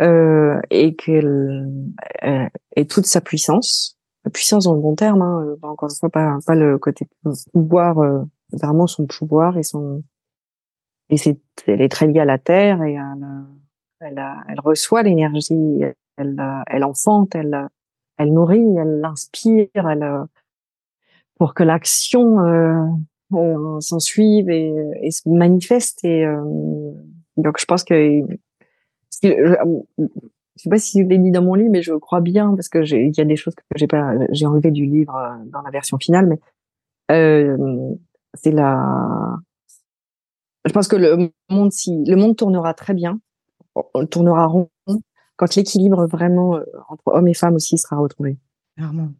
[0.00, 1.70] et qu'elle
[2.74, 6.38] et toute sa puissance, la puissance dans le bon terme, hein, encore une fois pas
[6.44, 7.06] pas le côté
[7.52, 10.02] pouvoir vraiment son pouvoir et son
[11.10, 13.26] et c'est elle est très liée à la terre et elle,
[14.00, 15.82] elle, elle reçoit l'énergie,
[16.16, 17.68] elle, elle enfante, elle,
[18.18, 20.26] elle nourrit, elle l'inspire, elle
[21.36, 22.86] pour que l'action euh,
[23.32, 26.92] euh, s'en suive et, se manifeste et euh,
[27.36, 28.22] donc je pense que
[29.22, 29.28] je,
[30.56, 32.68] je sais pas si je l'ai dit dans mon livre, mais je crois bien parce
[32.68, 35.62] que il y a des choses que j'ai pas, j'ai enlevé du livre euh, dans
[35.62, 36.38] la version finale, mais
[37.10, 37.56] euh,
[38.34, 39.36] c'est la.
[40.64, 43.20] Je pense que le monde, si le monde tournera très bien,
[44.10, 44.70] tournera rond
[45.36, 48.38] quand l'équilibre vraiment euh, entre hommes et femmes aussi sera retrouvé.
[48.76, 49.10] Clairement.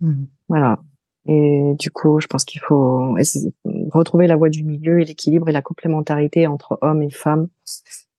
[0.00, 0.24] Mmh.
[0.48, 0.78] Voilà.
[1.26, 3.14] Et du coup, je pense qu'il faut
[3.92, 7.48] retrouver la voie du milieu et l'équilibre et la complémentarité entre hommes et femmes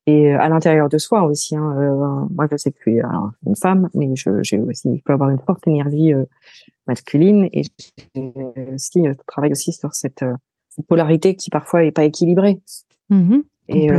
[0.10, 1.56] et euh, à l'intérieur de soi aussi.
[1.56, 3.02] Hein, euh, moi, je sais que je suis
[3.46, 6.26] une femme, mais je, j'ai aussi, je peux avoir une forte énergie euh,
[6.88, 7.64] masculine et
[8.74, 10.26] aussi je travaille aussi sur cette,
[10.70, 12.60] cette, polarité qui parfois est pas équilibrée.
[13.10, 13.40] Mmh
[13.72, 13.92] et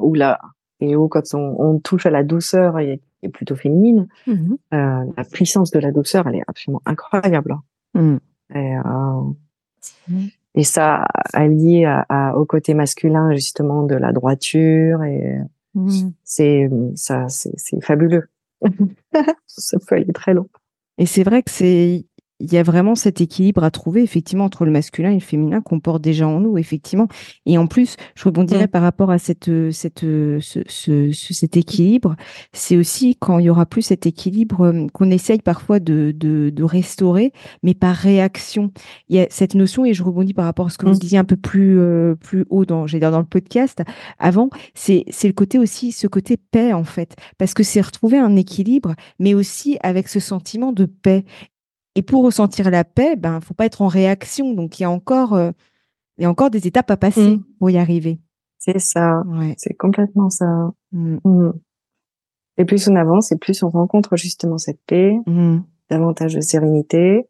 [0.00, 0.38] où là
[0.78, 5.24] et où quand on, on, touche à la douceur et est plutôt féminine, mmh la
[5.32, 7.56] puissance de la douceur, elle est absolument incroyable.
[7.94, 8.18] Mmh.
[8.54, 10.28] Et, mmh.
[10.54, 15.38] Et ça, allié à, à, au côté masculin, justement, de la droiture, et
[15.74, 16.10] mmh.
[16.24, 18.28] c'est ça, c'est fabuleux.
[19.46, 20.48] ça peut aller très long.
[20.98, 22.04] Et c'est vrai que c'est
[22.40, 25.60] il y a vraiment cet équilibre à trouver effectivement entre le masculin et le féminin
[25.60, 27.06] qu'on porte déjà en nous effectivement.
[27.46, 32.16] Et en plus je rebondirais par rapport à cette cette ce, ce, cet équilibre.
[32.52, 36.50] C'est aussi quand il y aura plus cet équilibre euh, qu'on essaye parfois de, de,
[36.50, 37.32] de restaurer
[37.62, 38.72] mais par réaction.
[39.08, 41.18] Il y a cette notion et je rebondis par rapport à ce que vous disiez
[41.18, 43.82] un peu plus euh, plus haut dans j'ai dans le podcast.
[44.18, 47.16] Avant c'est c'est le côté aussi ce côté paix en fait.
[47.38, 51.24] Parce que c'est retrouver un équilibre mais aussi avec ce sentiment de paix
[51.94, 54.54] et pour ressentir la paix, ben, faut pas être en réaction.
[54.54, 55.50] Donc, il y a encore, euh,
[56.18, 57.44] il y a encore des étapes à passer mmh.
[57.58, 58.20] pour y arriver.
[58.58, 59.22] C'est ça.
[59.56, 60.70] C'est complètement ça.
[60.92, 61.16] Mmh.
[61.24, 61.52] Mmh.
[62.58, 65.16] Et plus on avance, et plus on rencontre justement cette paix,
[65.88, 67.26] davantage de sérénité,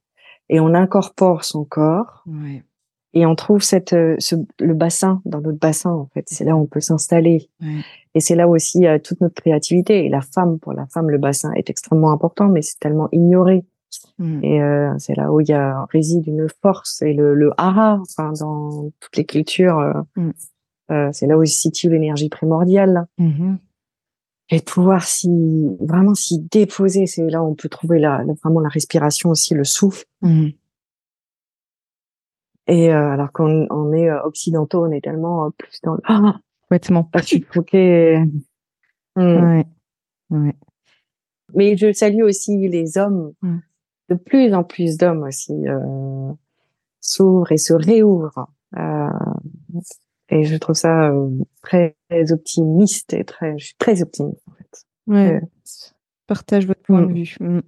[0.48, 2.24] et on incorpore son corps.
[3.12, 6.24] Et on trouve cette, euh, ce, le bassin dans notre bassin en fait.
[6.28, 7.50] C'est là où on peut s'installer.
[8.14, 10.04] Et c'est là aussi euh, toute notre créativité.
[10.04, 13.64] Et la femme, pour la femme, le bassin est extrêmement important, mais c'est tellement ignoré.
[14.20, 14.44] Mmh.
[14.44, 17.98] Et euh, c'est là où il y a réside une force et le, le hara,
[18.00, 20.30] enfin dans toutes les cultures, euh, mmh.
[20.92, 23.06] euh, c'est là où se situe l'énergie primordiale.
[23.18, 23.56] Mmh.
[24.52, 25.30] Et de pouvoir s'y
[25.80, 29.64] vraiment s'y déposer, c'est là où on peut trouver la, vraiment la respiration aussi, le
[29.64, 30.04] souffle.
[32.70, 36.00] Et euh, alors qu'on on est euh, occidentaux, on est tellement euh, plus dans le
[36.04, 37.20] ah, complètement pas
[39.16, 39.66] ouais.
[40.30, 40.54] ouais.
[41.54, 43.32] Mais je salue aussi les hommes
[44.10, 46.32] de plus en plus d'hommes aussi euh,
[47.00, 48.48] s'ouvrent et se réouvrent.
[48.76, 49.08] Euh,
[50.28, 51.30] et je trouve ça euh,
[51.62, 51.94] très
[52.30, 54.86] optimiste et très, je suis très optimiste en fait.
[55.06, 55.40] Ouais.
[56.26, 57.14] partage votre point de mm.
[57.14, 57.36] vue.
[57.40, 57.60] Mm.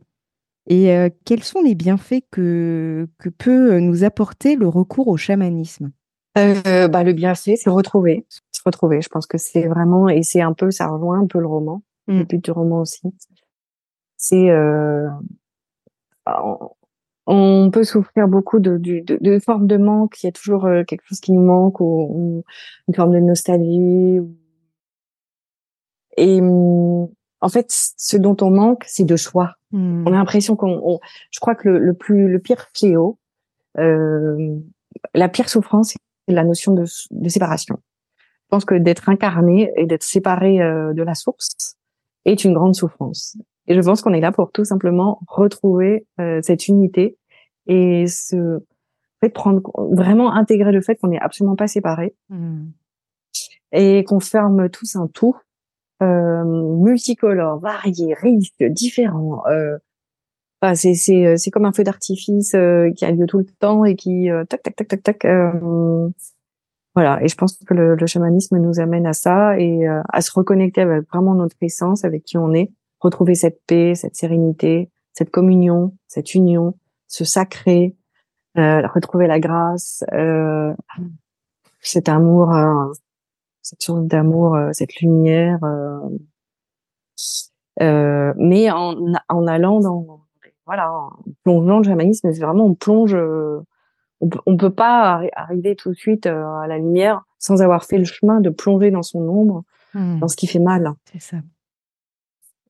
[0.68, 5.90] Et quels sont les bienfaits que, que peut nous apporter le recours au chamanisme?
[6.36, 8.26] Bah, Le bienfait, c'est retrouver.
[8.52, 9.02] Se retrouver.
[9.02, 11.82] Je pense que c'est vraiment, et c'est un peu, ça rejoint un peu le roman,
[12.06, 12.18] mm.
[12.18, 13.12] le but du roman aussi.
[14.16, 14.50] C'est
[17.26, 20.22] on peut souffrir beaucoup de, de, de, formes de manque.
[20.22, 22.44] Il y a toujours euh, quelque chose qui nous manque ou,
[22.88, 24.20] une forme de nostalgie.
[26.16, 29.54] Et en fait, ce dont on manque, c'est de choix.
[29.70, 30.04] Hmm.
[30.06, 31.00] On a l'impression qu'on,
[31.30, 33.18] je crois que le, plus, le pire fléau,
[33.78, 34.58] euh,
[35.14, 35.94] la pire souffrance,
[36.28, 37.78] c'est la notion de, de, séparation.
[38.18, 41.76] Je pense que d'être incarné et d'être séparé euh, de la source
[42.24, 43.36] est une grande souffrance.
[43.68, 47.16] Et je pense qu'on est là pour tout simplement retrouver euh, cette unité
[47.66, 48.60] et se
[49.20, 52.64] fait prendre vraiment intégrer le fait qu'on n'est absolument pas séparés mmh.
[53.72, 55.36] et qu'on ferme tous un tout
[56.02, 59.42] euh, multicolore, varié, riche, différent.
[59.46, 59.78] Euh,
[60.60, 63.46] enfin, c'est c'est euh, c'est comme un feu d'artifice euh, qui a lieu tout le
[63.60, 65.26] temps et qui tac tac tac tac tac.
[66.94, 67.22] voilà.
[67.22, 70.80] Et je pense que le, le, chamanisme nous amène à ça et à se reconnecter
[70.80, 72.70] avec vraiment notre essence, avec qui on est
[73.02, 76.74] retrouver cette paix, cette sérénité, cette communion, cette union,
[77.08, 77.96] ce sacré,
[78.58, 80.72] euh, retrouver la grâce, euh,
[81.80, 82.92] cet amour, euh,
[83.60, 85.58] cette source d'amour, euh, cette lumière,
[87.80, 88.94] euh, mais en,
[89.28, 90.20] en allant dans
[90.64, 91.10] voilà, en
[91.42, 96.26] plongeant le chamanisme, c'est vraiment on plonge, on, on peut pas arriver tout de suite
[96.26, 100.20] à la lumière sans avoir fait le chemin de plonger dans son ombre, mmh.
[100.20, 100.92] dans ce qui fait mal.
[101.12, 101.38] C'est ça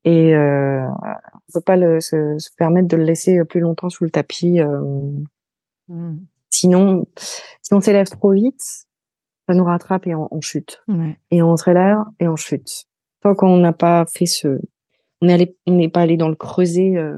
[0.05, 4.03] et euh, on peut pas le, se, se, permettre de le laisser plus longtemps sous
[4.03, 4.59] le tapis.
[4.59, 4.81] Euh.
[5.87, 6.17] Mmh.
[6.49, 8.61] Sinon, si on s'élève trop vite,
[9.47, 10.83] ça nous rattrape et on, on chute.
[11.31, 12.85] Et on se relève et on chute.
[13.21, 14.59] Tant qu'on n'a pas fait ce,
[15.21, 17.17] on n'est on n'est pas allé dans le creuset euh,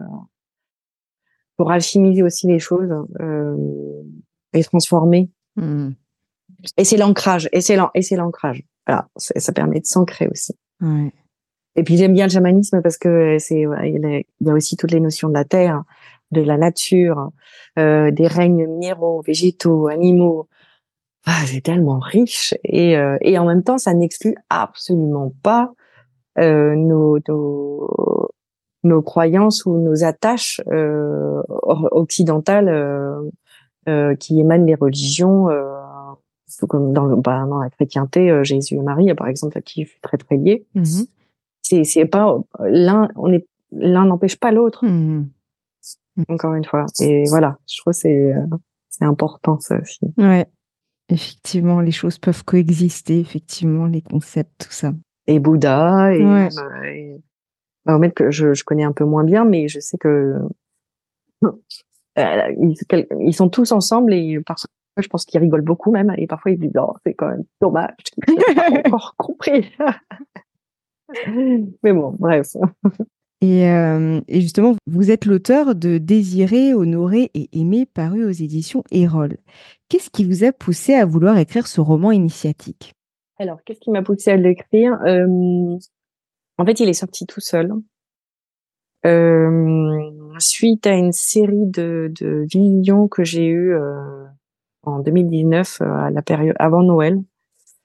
[1.58, 4.04] pour alchimiser aussi les choses euh,
[4.54, 5.30] et transformer.
[5.56, 5.92] Mmh.
[6.78, 7.50] Et c'est l'ancrage.
[7.52, 8.64] Et c'est l'ancrage.
[8.88, 10.54] Voilà, ça permet de s'ancrer aussi.
[10.82, 11.12] Ouais.
[11.76, 15.00] Et puis j'aime bien le chamanisme parce que c'est il y a aussi toutes les
[15.00, 15.84] notions de la terre,
[16.32, 17.32] de la nature,
[17.78, 20.48] euh, des règnes minéraux, végétaux, animaux.
[21.26, 25.74] Ah, c'est tellement riche et euh, et en même temps ça n'exclut absolument pas
[26.38, 28.30] euh, nos, nos,
[28.84, 33.22] nos croyances ou nos attaches euh, occidentales euh,
[33.90, 35.50] euh, qui émanent des religions
[36.70, 39.90] comme dans, le, bah, dans la chrétienté Jésus et Marie par exemple à qui je
[39.90, 40.66] suis très très liée.
[40.76, 41.08] Mm-hmm
[41.66, 44.86] c'est pas l'un on est l'un n'empêche pas l'autre.
[44.86, 45.26] Mmh.
[46.30, 46.86] encore une fois.
[47.02, 47.58] Et voilà.
[47.68, 48.34] Je trouve c'est
[48.90, 50.00] c'est important ça aussi.
[50.18, 50.46] Ouais.
[51.10, 54.94] Effectivement les choses peuvent coexister effectivement les concepts tout ça.
[55.28, 56.50] Et Bouddha et, ouais.
[57.86, 60.40] Bah, que je, je connais un peu moins bien mais je sais que
[62.18, 62.56] euh,
[63.20, 66.60] ils, sont tous ensemble et parfois je pense qu'ils rigolent beaucoup même et parfois ils
[66.60, 67.94] disent oh, c'est quand même dommage.
[68.28, 69.72] N'aient pas encore compris
[71.84, 72.56] Mais bon, bref.
[73.42, 78.84] Et, euh, et, justement, vous êtes l'auteur de Désirer, honorer et aimer, paru aux éditions
[78.92, 79.38] Erol.
[79.90, 82.94] Qu'est-ce qui vous a poussé à vouloir écrire ce roman initiatique?
[83.38, 84.98] Alors, qu'est-ce qui m'a poussé à l'écrire?
[85.06, 85.78] Euh,
[86.58, 87.74] En fait, il est sorti tout seul.
[89.06, 93.76] Euh, suite à une série de, de visions que j'ai eues
[94.86, 97.22] en 2019, euh, à la période avant Noël,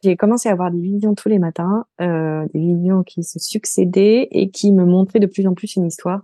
[0.02, 4.28] j'ai commencé à avoir des visions tous les matins, euh, des visions qui se succédaient
[4.30, 6.22] et qui me montraient de plus en plus une histoire.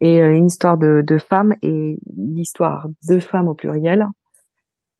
[0.00, 4.06] Et euh, une histoire de, de femmes et l'histoire de femmes au pluriel.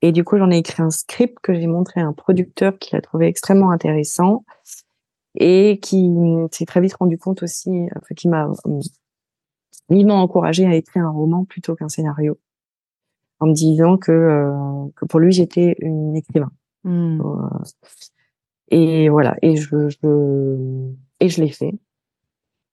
[0.03, 2.95] Et du coup, j'en ai écrit un script que j'ai montré à un producteur qui
[2.95, 4.45] l'a trouvé extrêmement intéressant
[5.35, 6.13] et qui
[6.51, 8.51] s'est très vite rendu compte aussi, enfin, qui m'a
[9.89, 12.39] vivement encouragé à écrire un roman plutôt qu'un scénario,
[13.41, 16.51] en me disant que, euh, que pour lui, j'étais une écrivain.
[16.85, 17.23] Mmh.
[18.69, 21.75] Et voilà, et je, je et je l'ai fait.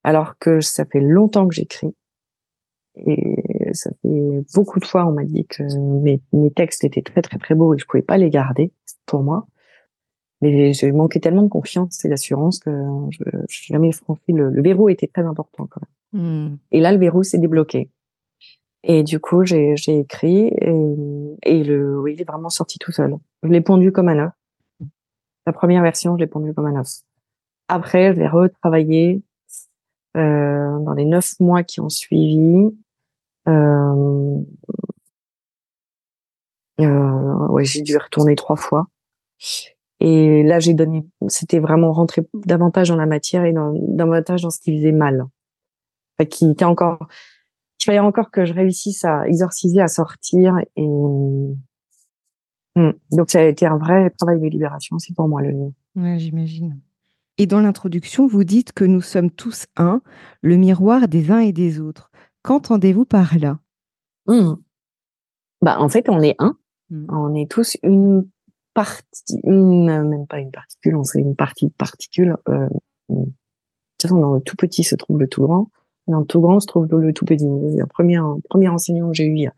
[0.03, 1.95] Alors que ça fait longtemps que j'écris.
[2.95, 3.38] Et
[3.74, 5.64] ça fait beaucoup de fois, on m'a dit que
[6.01, 8.72] mes, mes textes étaient très très très beaux et je pouvais pas les garder
[9.05, 9.47] pour moi.
[10.41, 12.72] Mais j'ai manqué tellement de confiance et d'assurance que
[13.10, 16.22] je, je jamais franchi le, le verrou était très important quand même.
[16.24, 16.57] Mmh.
[16.72, 17.89] Et là, le verrou s'est débloqué.
[18.84, 23.15] Et du coup, j'ai écrit et, et le, oui, il est vraiment sorti tout seul.
[23.43, 24.32] Je l'ai pondu comme un œuf.
[25.45, 27.01] La première version, je l'ai pondu comme un œuf.
[27.67, 29.21] Après, je l'ai retravaillé
[30.17, 32.69] euh, dans les neuf mois qui ont suivi.
[33.47, 34.41] Euh,
[36.82, 38.88] euh, ouais, j'ai dû retourner trois fois.
[39.99, 44.49] Et là, j'ai donné, c'était vraiment rentrer davantage dans la matière et dans, davantage dans
[44.49, 45.25] ce qui faisait mal.
[46.17, 47.07] Enfin, qui était encore,
[47.80, 50.55] il fallait encore que je réussisse à exorciser, à sortir.
[50.75, 51.55] Et hmm.
[53.11, 55.73] donc ça a été un vrai travail de libération aussi pour moi le livre.
[55.95, 56.80] Ouais, j'imagine.
[57.38, 60.01] Et dans l'introduction, vous dites que nous sommes tous un,
[60.41, 62.11] le miroir des uns et des autres.
[62.43, 63.59] Qu'entendez-vous par là?
[64.27, 64.55] Hmm.
[65.61, 66.57] Bah en fait, on est un.
[66.89, 67.05] Hmm.
[67.09, 68.30] On est tous une
[68.73, 72.36] partie, une, même pas une particule, on serait une partie de particule.
[72.49, 72.67] Euh,
[73.09, 75.69] de toute façon, dans le tout petit se trouve le tout grand.
[76.10, 77.45] Dans le tout grand se trouve le tout petit.
[77.45, 79.53] Le premier, premier enseignant que j'ai eu il y a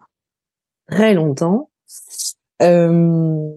[0.87, 1.69] très longtemps.
[2.61, 3.51] Euh,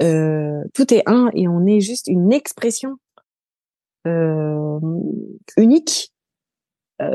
[0.00, 2.98] euh, tout est un et on est juste une expression
[4.06, 4.78] euh,
[5.56, 6.12] unique
[7.02, 7.08] euh,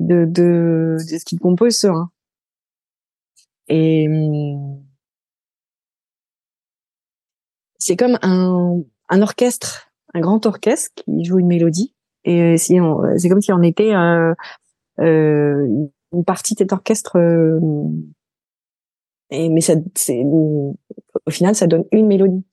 [0.00, 2.10] de, de, de ce qui compose ce un.
[3.68, 4.08] Et
[7.78, 11.94] c'est comme un, un orchestre, un grand orchestre qui joue une mélodie
[12.24, 14.34] et euh, si euh, c'est comme si on était euh,
[15.00, 15.66] euh,
[16.12, 17.16] une partie de cet orchestre.
[19.30, 20.76] et mais ça, c'est au
[21.30, 22.44] final, ça donne une mélodie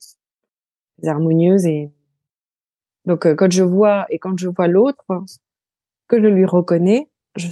[1.04, 1.90] harmonieuse et
[3.04, 5.04] donc quand je vois et quand je vois l'autre
[6.08, 7.48] que je lui reconnais, je,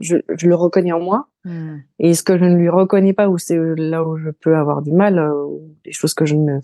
[0.00, 1.28] je, je, le reconnais en moi.
[1.44, 1.78] Hmm.
[1.98, 4.82] Et ce que je ne lui reconnais pas, ou c'est là où je peux avoir
[4.82, 6.58] du mal, ou des choses que je ne,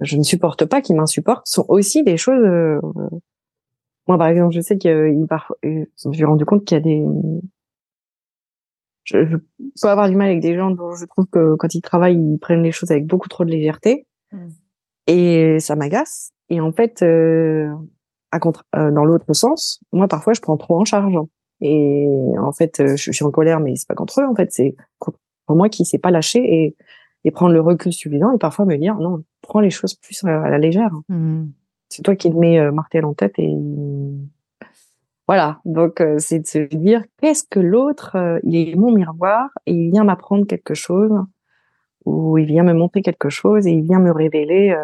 [0.00, 2.44] je ne supporte pas, qui m'insupportent, sont aussi des choses
[4.08, 7.04] moi, par exemple, je sais qu'il je me suis rendu compte qu'il y a des,
[9.04, 11.82] je, je, peux avoir du mal avec des gens dont je trouve que quand ils
[11.82, 14.06] travaillent, ils prennent les choses avec beaucoup trop de légèreté.
[14.32, 14.48] Mm.
[15.08, 16.32] Et ça m'agace.
[16.48, 17.72] Et en fait, euh,
[18.30, 21.16] à contre, euh, dans l'autre sens, moi, parfois, je prends trop en charge.
[21.60, 22.08] Et
[22.40, 24.26] en fait, euh, je, suis en colère, mais c'est pas contre eux.
[24.26, 26.76] En fait, c'est contre moi qui s'est pas lâché et,
[27.24, 30.48] et prendre le recul suffisant et parfois me dire, non, prends les choses plus à
[30.48, 30.92] la légère.
[31.08, 31.46] Mm
[31.92, 33.54] c'est toi qui te mets euh, martel en tête et
[35.28, 35.60] voilà.
[35.66, 39.74] Donc euh, c'est de se dire qu'est-ce que l'autre, euh, il est mon miroir et
[39.74, 41.12] il vient m'apprendre quelque chose
[42.06, 44.74] ou il vient me montrer quelque chose et il vient me révéler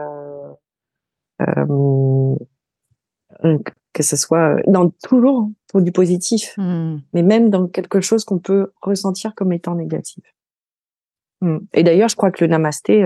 [3.94, 6.98] que ce soit dans toujours pour du positif, mmh.
[7.14, 10.24] mais même dans quelque chose qu'on peut ressentir comme étant négatif.
[11.40, 11.58] Mmh.
[11.72, 13.04] Et d'ailleurs, je crois que le namasté,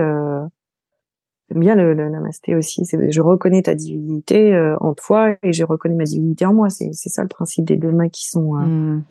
[1.49, 2.83] J'aime bien le, le, namasté aussi.
[2.85, 6.69] Je reconnais ta divinité euh, en toi et je reconnais ma divinité en moi.
[6.69, 9.03] C'est ça le principe des deux mains qui sont euh, mm.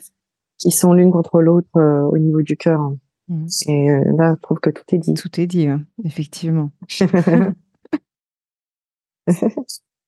[0.59, 2.93] qui sont l'une contre l'autre euh, au niveau du cœur.
[3.29, 3.47] Mm.
[3.69, 5.15] Et là, je trouve que tout est dit.
[5.15, 5.69] Tout est dit,
[6.05, 6.71] effectivement.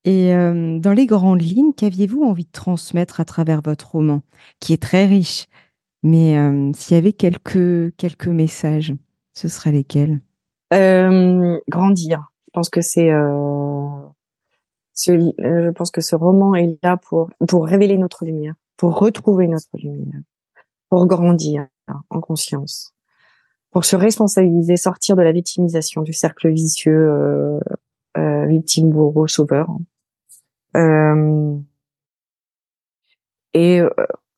[0.04, 4.22] et dans les grandes lignes, qu'aviez-vous envie de transmettre à travers votre roman,
[4.60, 5.46] qui est très riche
[6.02, 6.36] Mais
[6.74, 8.94] s'il y avait quelques quelques messages,
[9.34, 10.20] ce seraient lesquels?
[10.74, 12.30] Euh, grandir.
[12.46, 13.28] Je pense que c'est, euh,
[15.08, 19.48] euh, je pense que ce roman est là pour pour révéler notre lumière, pour retrouver
[19.48, 20.20] notre lumière,
[20.88, 21.66] pour grandir
[22.10, 22.94] en conscience,
[23.70, 27.60] pour se responsabiliser, sortir de la victimisation, du cercle vicieux,
[28.16, 29.68] euh, victime bourreau sauveur,
[33.56, 33.80] et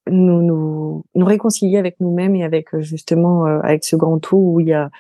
[0.09, 4.68] nous, nous nous réconcilier avec nous-mêmes et avec justement avec ce grand tout où il
[4.68, 4.91] y a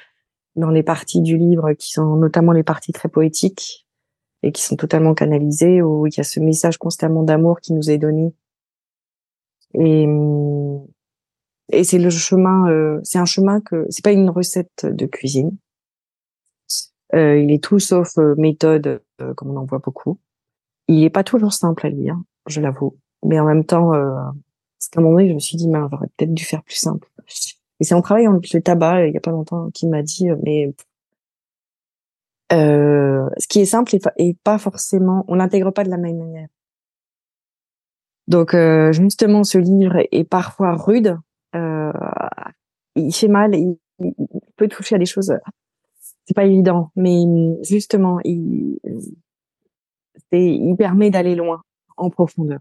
[0.56, 3.86] dans les parties du livre qui sont notamment les parties très poétiques
[4.42, 7.90] et qui sont totalement canalisées où il y a ce message constamment d'amour qui nous
[7.90, 8.34] est donné
[9.74, 10.06] et
[11.72, 15.56] et c'est le chemin c'est un chemin que c'est pas une recette de cuisine
[17.14, 20.18] euh, il est tout sauf euh, méthode, euh, comme on en voit beaucoup.
[20.88, 22.96] Il est pas toujours simple à lire, je l'avoue.
[23.24, 24.14] Mais en même temps, euh,
[24.78, 27.08] parce qu'à un moment donné, je me suis dit, j'aurais peut-être dû faire plus simple.
[27.80, 30.28] Et c'est en travaillant avec le tabac, il y a pas longtemps, qui m'a dit,
[30.42, 30.72] mais
[32.52, 36.48] euh, ce qui est simple et, pas forcément, on l'intègre pas de la même manière.
[38.28, 41.18] Donc euh, justement, ce livre est parfois rude.
[41.54, 41.92] Euh,
[42.94, 44.14] il fait mal, il, il,
[44.56, 45.32] peut toucher à des choses
[46.26, 47.22] c'est pas évident, mais
[47.62, 48.78] justement, il,
[50.32, 51.62] il permet d'aller loin,
[51.96, 52.58] en profondeur,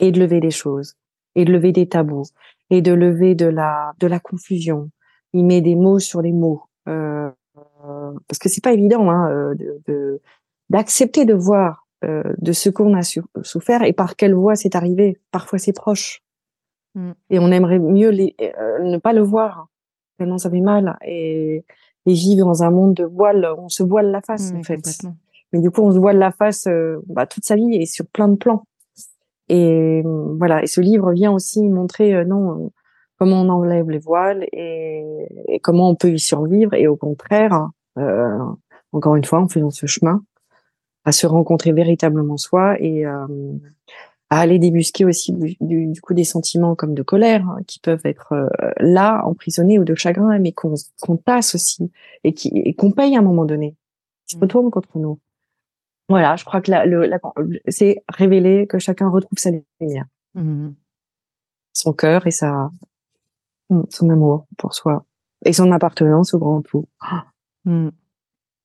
[0.00, 0.94] et de lever des choses,
[1.36, 2.24] et de lever des tabous,
[2.70, 4.90] et de lever de la de la confusion.
[5.32, 7.30] Il met des mots sur les mots, euh,
[8.26, 9.54] parce que c'est pas évident hein, euh,
[9.86, 10.20] de
[10.70, 13.00] d'accepter de, voir euh, de ce qu'on a
[13.42, 15.18] souffert et par quelle voie c'est arrivé.
[15.30, 16.22] Parfois c'est proche,
[16.94, 17.12] mm.
[17.30, 19.68] et on aimerait mieux les, euh, ne pas le voir
[20.18, 21.64] tellement ça fait mal et
[22.08, 24.80] et vivre dans un monde de voile, on se voile la face en fait.
[25.52, 28.06] Mais du coup, on se voile la face euh, bah, toute sa vie et sur
[28.06, 28.64] plein de plans.
[29.48, 30.02] Et
[30.38, 30.62] voilà.
[30.62, 32.68] Et ce livre vient aussi montrer euh, non euh,
[33.18, 35.04] comment on enlève les voiles et,
[35.48, 36.74] et, comment on peut y survivre.
[36.74, 37.68] Et au contraire,
[38.92, 40.22] encore une fois, en faisant ce chemin,
[41.04, 43.04] à se rencontrer véritablement soi et
[44.30, 48.32] à aller débusquer aussi du, coup des sentiments comme de colère hein, qui peuvent être
[48.32, 51.90] euh, là emprisonnés ou de chagrin mais qu'on qu'on tasse aussi
[52.24, 53.74] et qui et qu'on paye à un moment donné
[54.26, 54.42] qui se mmh.
[54.42, 55.18] retournent contre nous
[56.08, 56.84] voilà je crois que la,
[57.68, 59.50] c'est révéler que chacun retrouve sa
[59.80, 60.70] lumière mmh.
[61.72, 62.70] son cœur et sa
[63.70, 65.04] mmh, son amour pour soi
[65.44, 66.86] et son appartenance au grand tout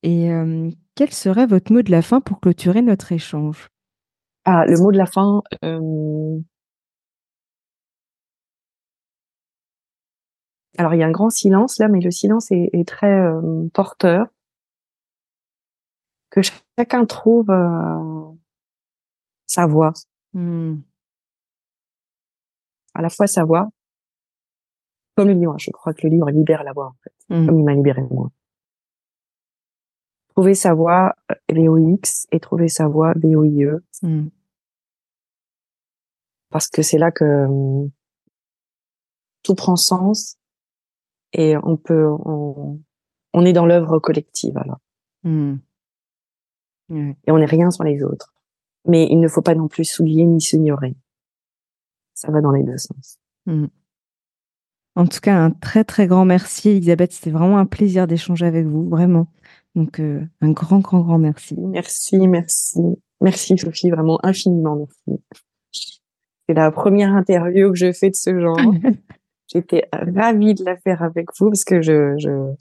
[0.04, 3.70] et euh, quel serait votre mot de la fin pour clôturer notre échange?
[4.46, 5.42] Ah, le mot de la fin.
[5.64, 6.40] Euh...
[10.78, 13.68] Alors, il y a un grand silence là, mais le silence est, est très euh,
[13.74, 14.28] porteur.
[16.34, 18.32] Que chacun trouve euh,
[19.46, 19.94] sa voix.
[20.34, 20.78] Mmh.
[22.96, 23.70] À la fois sa voix,
[25.16, 25.60] comme le livre.
[25.60, 27.46] Je crois que le livre libère la voix, en fait, mmh.
[27.46, 28.32] comme il m'a libéré moi.
[30.30, 31.14] Trouver sa voix
[31.52, 33.80] VOX et trouver sa voix VOIE.
[34.02, 34.30] Mmh.
[36.50, 37.92] Parce que c'est là que hum,
[39.44, 40.40] tout prend sens
[41.32, 42.82] et on peut, on,
[43.34, 44.80] on est dans l'œuvre collective alors.
[46.94, 47.14] Mmh.
[47.28, 48.34] Et on n'est rien sans les autres.
[48.88, 50.96] Mais il ne faut pas non plus s'oublier ni s'ignorer.
[52.14, 53.18] Ça va dans les deux sens.
[53.46, 53.66] Mmh.
[54.96, 57.14] En tout cas, un très très grand merci, Elisabeth.
[57.14, 59.28] C'était vraiment un plaisir d'échanger avec vous, vraiment.
[59.76, 61.56] Donc, euh, un grand, grand, grand merci.
[61.58, 62.80] Merci, merci.
[63.22, 66.02] Merci, Sophie, vraiment infiniment merci.
[66.48, 68.60] C'est la première interview que je fais de ce genre.
[69.48, 72.54] J'étais ravie de la faire avec vous parce que je, je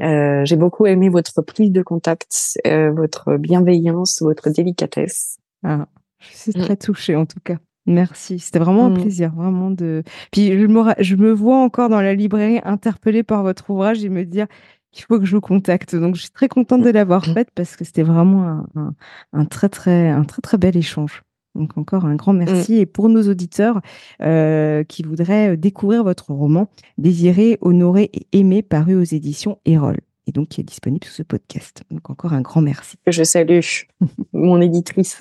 [0.00, 5.38] euh, j'ai beaucoup aimé votre prise de contact, euh, votre bienveillance, votre délicatesse.
[5.64, 5.86] Ah,
[6.20, 6.78] je suis très mm.
[6.78, 7.56] touchée en tout cas.
[7.86, 9.00] Merci, c'était vraiment un mm.
[9.00, 10.02] plaisir, vraiment de.
[10.30, 14.08] Puis je me, je me vois encore dans la librairie interpellée par votre ouvrage et
[14.08, 14.46] me dire
[14.92, 15.96] qu'il faut que je vous contacte.
[15.96, 17.34] Donc je suis très contente de l'avoir mm.
[17.34, 18.94] faite parce que c'était vraiment un,
[19.32, 21.22] un, très très un très très bel échange.
[21.58, 22.76] Donc encore un grand merci.
[22.76, 23.80] Et pour nos auditeurs
[24.22, 29.98] euh, qui voudraient découvrir votre roman, Désiré, honoré et aimé, paru aux éditions Erol
[30.28, 31.82] et donc qui est disponible sur ce podcast.
[31.90, 32.96] Donc encore un grand merci.
[33.06, 33.60] Je salue
[34.32, 35.20] mon éditrice.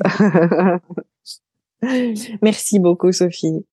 [2.42, 3.66] merci beaucoup Sophie.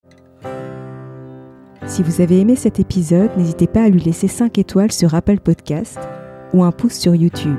[1.86, 5.40] Si vous avez aimé cet épisode, n'hésitez pas à lui laisser 5 étoiles sur Apple
[5.40, 5.98] Podcast
[6.54, 7.58] ou un pouce sur YouTube.